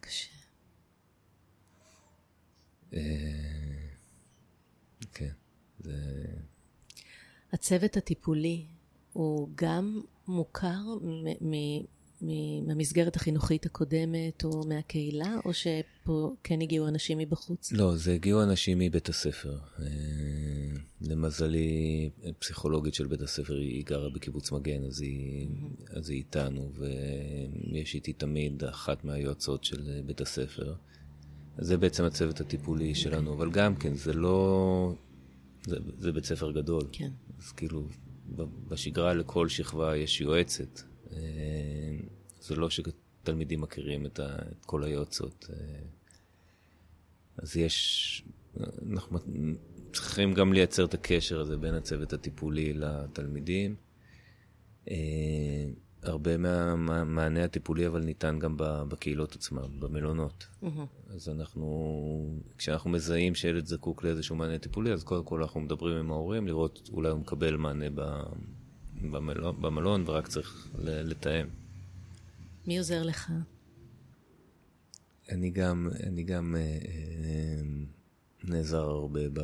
[0.00, 0.28] קשה.
[2.92, 3.00] אה,
[5.14, 5.32] כן,
[5.78, 5.94] זה...
[7.52, 8.66] הצוות הטיפולי
[9.12, 10.80] הוא גם מוכר
[12.66, 17.72] מהמסגרת החינוכית הקודמת או מהקהילה, או שפה כן הגיעו אנשים מבחוץ?
[17.72, 19.58] לא, זה הגיעו אנשים מבית הספר.
[19.80, 19.86] אה,
[21.00, 25.98] למזלי, פסיכולוגית של בית הספר, היא גרה בקיבוץ מגן, אז היא, mm-hmm.
[25.98, 26.72] אז היא איתנו,
[27.72, 30.74] ויש איתי תמיד אחת מהיועצות של בית הספר.
[31.58, 32.94] זה בעצם הצוות הטיפולי okay.
[32.94, 34.94] שלנו, אבל גם כן, זה לא...
[35.66, 36.82] זה, זה בית ספר גדול.
[36.92, 37.10] כן.
[37.38, 37.88] אז כאילו,
[38.68, 40.80] בשגרה לכל שכבה יש יועצת.
[41.12, 41.18] אה,
[42.40, 44.20] זה לא שתלמידים מכירים את,
[44.66, 45.46] כל היועצות.
[45.50, 45.56] אה,
[47.36, 48.24] אז יש,
[48.90, 49.18] אנחנו
[49.92, 53.76] צריכים גם לייצר את הקשר הזה בין הצוות הטיפולי לתלמידים.
[56.02, 60.46] הרבה מהמענה הטיפולי אבל ניתן גם בקהילות עצמם, במלונות.
[60.62, 61.14] Mm-hmm.
[61.14, 66.10] אז אנחנו, כשאנחנו מזהים שילד זקוק לאיזשהו מענה טיפולי, אז קודם כל אנחנו מדברים עם
[66.10, 67.86] ההורים, לראות אולי הוא מקבל מענה
[69.10, 71.46] במלון, במלון ורק צריך לתאם.
[72.66, 73.32] מי עוזר לך?
[75.30, 77.62] אני גם, אני גם אה, אה,
[78.44, 79.40] נעזר הרבה ב...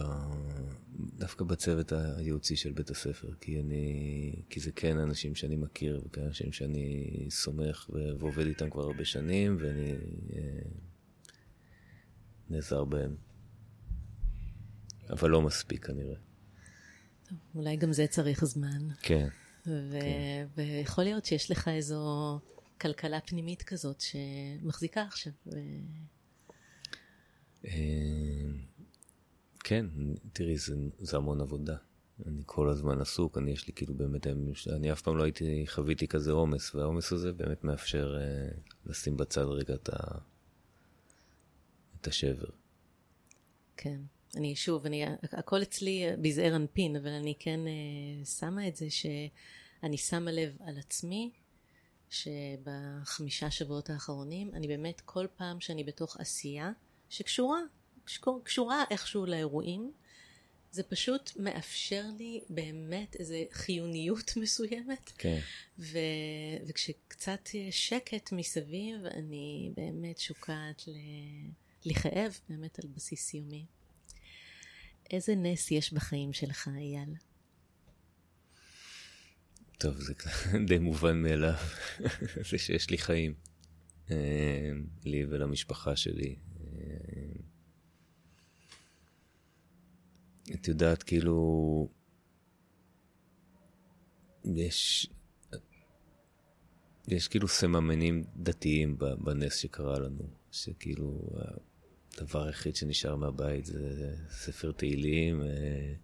[1.19, 6.23] דווקא בצוות הייעוצי של בית הספר, כי אני, כי זה כן אנשים שאני מכיר, וכן
[6.23, 9.93] אנשים שאני סומך ועובד איתם כבר הרבה שנים, ואני
[10.33, 10.61] אה,
[12.51, 13.17] נעזר בהם.
[15.11, 16.17] אבל לא מספיק כנראה.
[17.29, 18.89] טוב, אולי גם זה צריך זמן.
[19.03, 19.29] כן.
[19.67, 20.47] ו- כן.
[20.57, 22.41] ויכול להיות שיש לך איזו
[22.81, 25.33] כלכלה פנימית כזאת שמחזיקה עכשיו.
[25.47, 25.51] ו...
[27.65, 27.71] אה,
[29.69, 29.87] כן,
[30.33, 31.77] תראי, זה, זה המון עבודה.
[32.27, 34.27] אני כל הזמן עסוק, אני יש לי כאילו באמת,
[34.77, 38.49] אני אף פעם לא הייתי, חוויתי כזה עומס, והעומס הזה באמת מאפשר אה,
[38.87, 40.19] לשים בצד רגע את, ה,
[42.01, 42.49] את השבר.
[43.77, 44.01] כן.
[44.37, 49.97] אני שוב, אני, הכל אצלי בזעיר אנפין, אבל אני כן אה, שמה את זה שאני
[49.97, 51.31] שמה לב על עצמי,
[52.11, 56.73] שבחמישה שבועות האחרונים, אני באמת כל פעם שאני בתוך עשייה
[57.09, 57.61] שקשורה
[58.45, 59.93] קשורה איכשהו לאירועים.
[60.71, 65.13] זה פשוט מאפשר לי באמת איזו חיוניות מסוימת.
[65.19, 65.41] כן.
[65.79, 65.99] ו...
[66.67, 70.97] וכשקצת שקט מסביב, אני באמת שוקעת ל...
[71.85, 73.67] לכאב באמת על בסיס יומי.
[75.11, 77.15] איזה נס יש בחיים שלך, אייל?
[79.79, 80.15] טוב, זה
[80.69, 81.55] די מובן מאליו,
[82.51, 83.35] זה שיש לי חיים.
[84.11, 84.71] אה,
[85.05, 86.37] לי ולמשפחה שלי.
[90.55, 91.89] את יודעת, כאילו,
[94.45, 95.11] יש,
[97.09, 101.21] יש כאילו סממנים דתיים בנס שקרה לנו, שכאילו,
[102.15, 105.43] הדבר היחיד שנשאר מהבית זה ספר תהילים.
[105.43, 105.95] אה,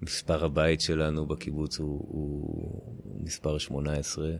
[0.00, 4.30] מספר הבית שלנו בקיבוץ הוא, הוא מספר 18.
[4.30, 4.36] אה,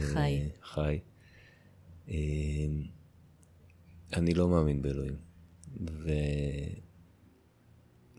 [0.00, 0.48] חי.
[0.62, 1.00] חי.
[2.08, 2.14] אה,
[4.12, 5.16] אני לא מאמין באלוהים.
[5.90, 6.10] ו...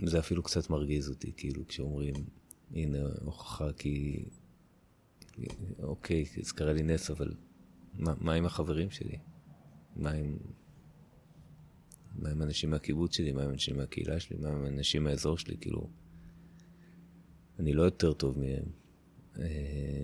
[0.05, 2.13] זה אפילו קצת מרגיז אותי, כאילו, כשאומרים,
[2.71, 4.25] הנה הוכחה כי...
[5.79, 7.33] אוקיי, זה קרה לי נס, אבל
[7.93, 9.17] מה, מה עם החברים שלי?
[9.95, 10.37] מה עם...
[12.15, 13.31] מה עם אנשים מהקיבוץ שלי?
[13.31, 14.37] מה עם אנשים מהקהילה שלי?
[14.37, 15.57] מה עם אנשים מהאזור שלי?
[15.61, 15.89] כאילו,
[17.59, 18.65] אני לא יותר טוב מהם.
[19.39, 20.03] אה,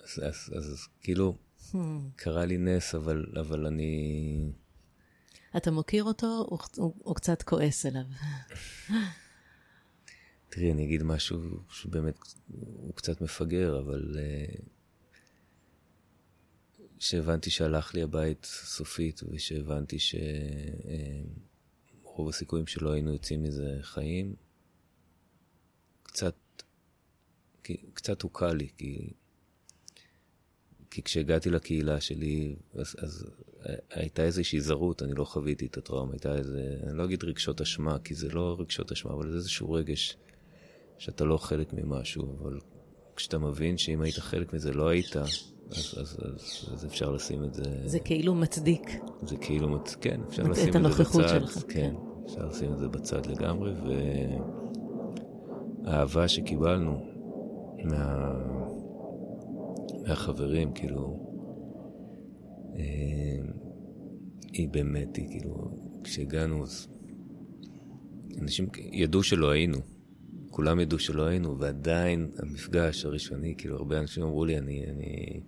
[0.00, 1.36] אז, אז, אז כאילו,
[1.72, 1.76] hmm.
[2.16, 4.52] קרה לי נס, אבל, אבל אני...
[5.56, 6.46] אתה מוקיר אותו,
[6.78, 8.04] או, קצת כועס עליו?
[10.48, 11.38] תראי, אני אגיד משהו
[11.70, 14.16] שבאמת הוא קצת מפגר, אבל
[16.98, 20.16] כשהבנתי uh, שהלך לי הבית סופית, ושהבנתי שרוב
[22.26, 24.34] uh, הסיכויים שלא היינו יוצאים מזה חיים,
[26.02, 26.34] קצת,
[27.94, 29.12] קצת הוקל לי, כי
[30.92, 33.26] כי כשהגעתי לקהילה שלי, אז, אז
[33.90, 37.98] הייתה איזושהי זרות, אני לא חוויתי את הטראומה, הייתה איזה, אני לא אגיד רגשות אשמה,
[37.98, 40.16] כי זה לא רגשות אשמה, אבל זה איזשהו רגש
[40.98, 42.58] שאתה לא חלק ממשהו, אבל
[43.16, 45.28] כשאתה מבין שאם היית חלק מזה לא היית, אז,
[45.70, 47.62] אז, אז, אז, אפשר לשים את זה...
[47.84, 49.00] זה כאילו מצדיק.
[49.22, 49.94] זה כאילו, מצ...
[50.00, 51.28] כן, אפשר לשים את, את זה בצד.
[51.28, 51.52] שלך.
[51.54, 51.94] כן, כן,
[52.26, 53.72] אפשר לשים את זה בצד לגמרי,
[55.84, 57.06] והאהבה שקיבלנו
[57.84, 58.32] מה...
[60.06, 61.31] מהחברים, כאילו,
[64.52, 66.88] היא באמת, היא כאילו, כשהגענו, אז
[68.40, 69.78] אנשים ידעו שלא היינו.
[70.50, 75.40] כולם ידעו שלא היינו, ועדיין המפגש הראשוני, כאילו, הרבה אנשים אמרו לי, אני, אני,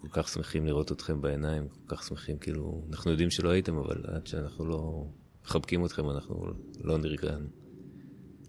[0.00, 4.04] כל כך שמחים לראות אתכם בעיניים, כל כך שמחים, כאילו, אנחנו יודעים שלא הייתם, אבל
[4.06, 5.06] עד שאנחנו לא
[5.44, 6.46] מחבקים אתכם, אנחנו
[6.80, 7.63] לא נרגענו.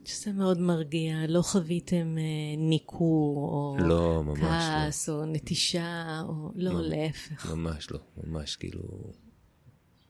[0.07, 2.23] שזה מאוד מרגיע, לא חוויתם אה,
[2.57, 7.45] ניכור, או לא, ממש כעס, או נטישה, או לא, ממש- להפך.
[7.51, 9.13] ממש לא, ממש כאילו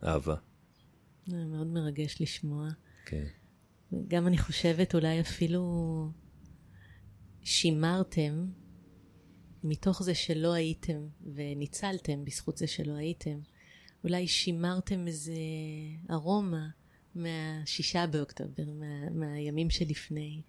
[0.03, 0.35] אהבה,
[1.27, 2.69] זה מאוד מרגש לשמוע.
[3.05, 3.25] כן.
[4.07, 5.63] גם אני חושבת אולי אפילו
[7.41, 8.45] שימרתם
[9.63, 13.39] מתוך זה שלא הייתם וניצלתם בזכות זה שלא הייתם,
[14.03, 15.33] אולי שימרתם איזה
[16.11, 16.67] ארומה
[17.15, 20.41] מהשישה באוקטובר, מה, מהימים שלפני.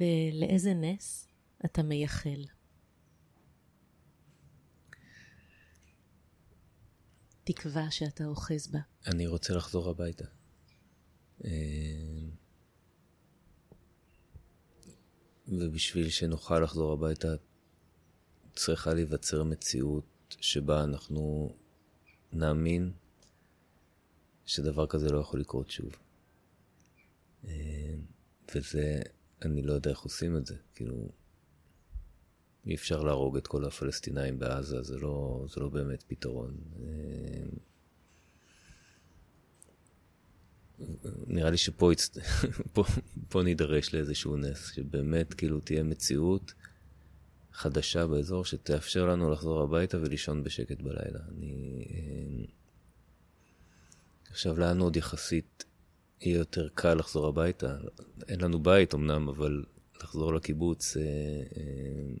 [0.00, 1.28] ולאיזה נס
[1.64, 2.44] אתה מייחל?
[7.44, 8.78] תקווה שאתה אוחז בה.
[9.06, 10.24] אני רוצה לחזור הביתה.
[11.44, 11.50] אה,
[15.48, 17.28] ובשביל שנוכל לחזור הביתה,
[18.54, 21.54] צריכה להיווצר מציאות שבה אנחנו
[22.32, 22.92] נאמין
[24.46, 25.96] שדבר כזה לא יכול לקרות שוב.
[27.44, 27.94] אה,
[28.54, 29.00] וזה,
[29.42, 30.56] אני לא יודע איך עושים את זה.
[30.74, 31.08] כאילו,
[32.66, 36.56] אי אפשר להרוג את כל הפלסטינאים בעזה, זה לא, זה לא באמת פתרון.
[36.80, 37.46] אה,
[41.26, 42.10] נראה לי שפה הצ...
[42.74, 42.84] פה,
[43.28, 46.52] פה נידרש לאיזשהו נס, שבאמת כאילו תהיה מציאות
[47.52, 51.20] חדשה באזור שתאפשר לנו לחזור הביתה ולישון בשקט בלילה.
[51.28, 52.46] אני...
[54.36, 55.64] עכשיו, לנו עוד יחסית
[56.20, 57.76] יהיה יותר קל לחזור הביתה.
[58.28, 59.64] אין לנו בית אמנם, אבל
[60.02, 62.14] לחזור לקיבוץ, אה, אה,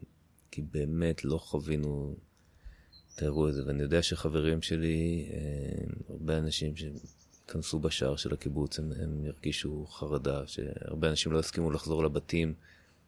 [0.50, 2.16] כי באמת לא חווינו
[3.14, 3.66] את האירוע הזה.
[3.66, 10.46] ואני יודע שחברים שלי, אה, הרבה אנשים שכנסו בשער של הקיבוץ, הם, הם הרגישו חרדה,
[10.46, 12.54] שהרבה אנשים לא הסכימו לחזור לבתים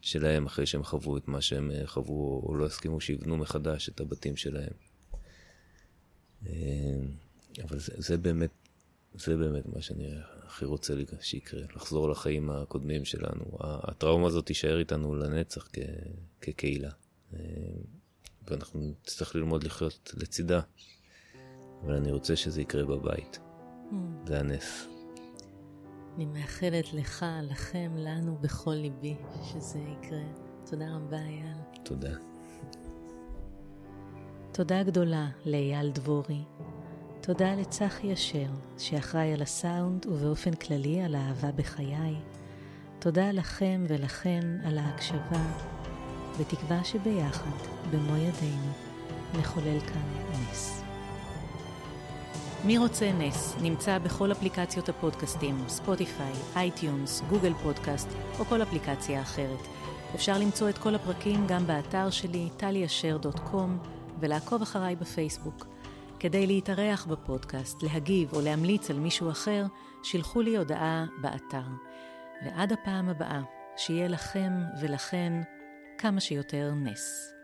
[0.01, 4.01] שלהם אחרי שהם חוו את מה שהם אה, חוו, או לא הסכימו שיבנו מחדש את
[4.01, 4.73] הבתים שלהם.
[6.47, 6.53] אה,
[7.63, 8.51] אבל זה, זה באמת,
[9.15, 10.11] זה באמת מה שאני
[10.47, 13.45] הכי רוצה לי- שיקרה, לחזור לחיים הקודמים שלנו.
[13.61, 15.79] הטראומה הזאת תישאר איתנו לנצח כ,
[16.41, 16.91] כקהילה.
[18.49, 20.61] ואנחנו נצטרך ללמוד לחיות לצידה.
[21.85, 23.39] אבל אני רוצה שזה יקרה בבית.
[24.27, 24.87] זה הנס.
[26.17, 30.23] אני מאחלת לך, לכם, לנו, בכל ליבי, שזה יקרה.
[30.71, 31.57] תודה רבה, אייל.
[31.85, 32.15] תודה.
[34.53, 36.43] תודה גדולה לאייל דבורי.
[37.29, 38.47] תודה לצחי אשר,
[38.79, 42.15] שאחראי על הסאונד ובאופן כללי על האהבה בחיי.
[42.99, 45.47] תודה לכם ולכן על ההקשבה,
[46.41, 47.51] בתקווה שביחד,
[47.91, 48.73] במו ידינו,
[49.39, 50.03] נחולל כאן
[50.33, 50.83] נס.
[52.65, 58.09] מי רוצה נס נמצא בכל אפליקציות הפודקאסטים, ספוטיפיי, iTunes, Google Podcast
[58.39, 59.67] או כל אפליקציה אחרת.
[60.15, 63.79] אפשר למצוא את כל הפרקים גם באתר שלי, טליאשר.com,
[64.21, 65.78] ולעקוב אחריי בפייסבוק.
[66.21, 69.65] כדי להתארח בפודקאסט, להגיב או להמליץ על מישהו אחר,
[70.03, 71.65] שילחו לי הודעה באתר.
[72.45, 73.41] ועד הפעם הבאה,
[73.77, 75.33] שיהיה לכם ולכן
[75.99, 77.38] כמה שיותר נס.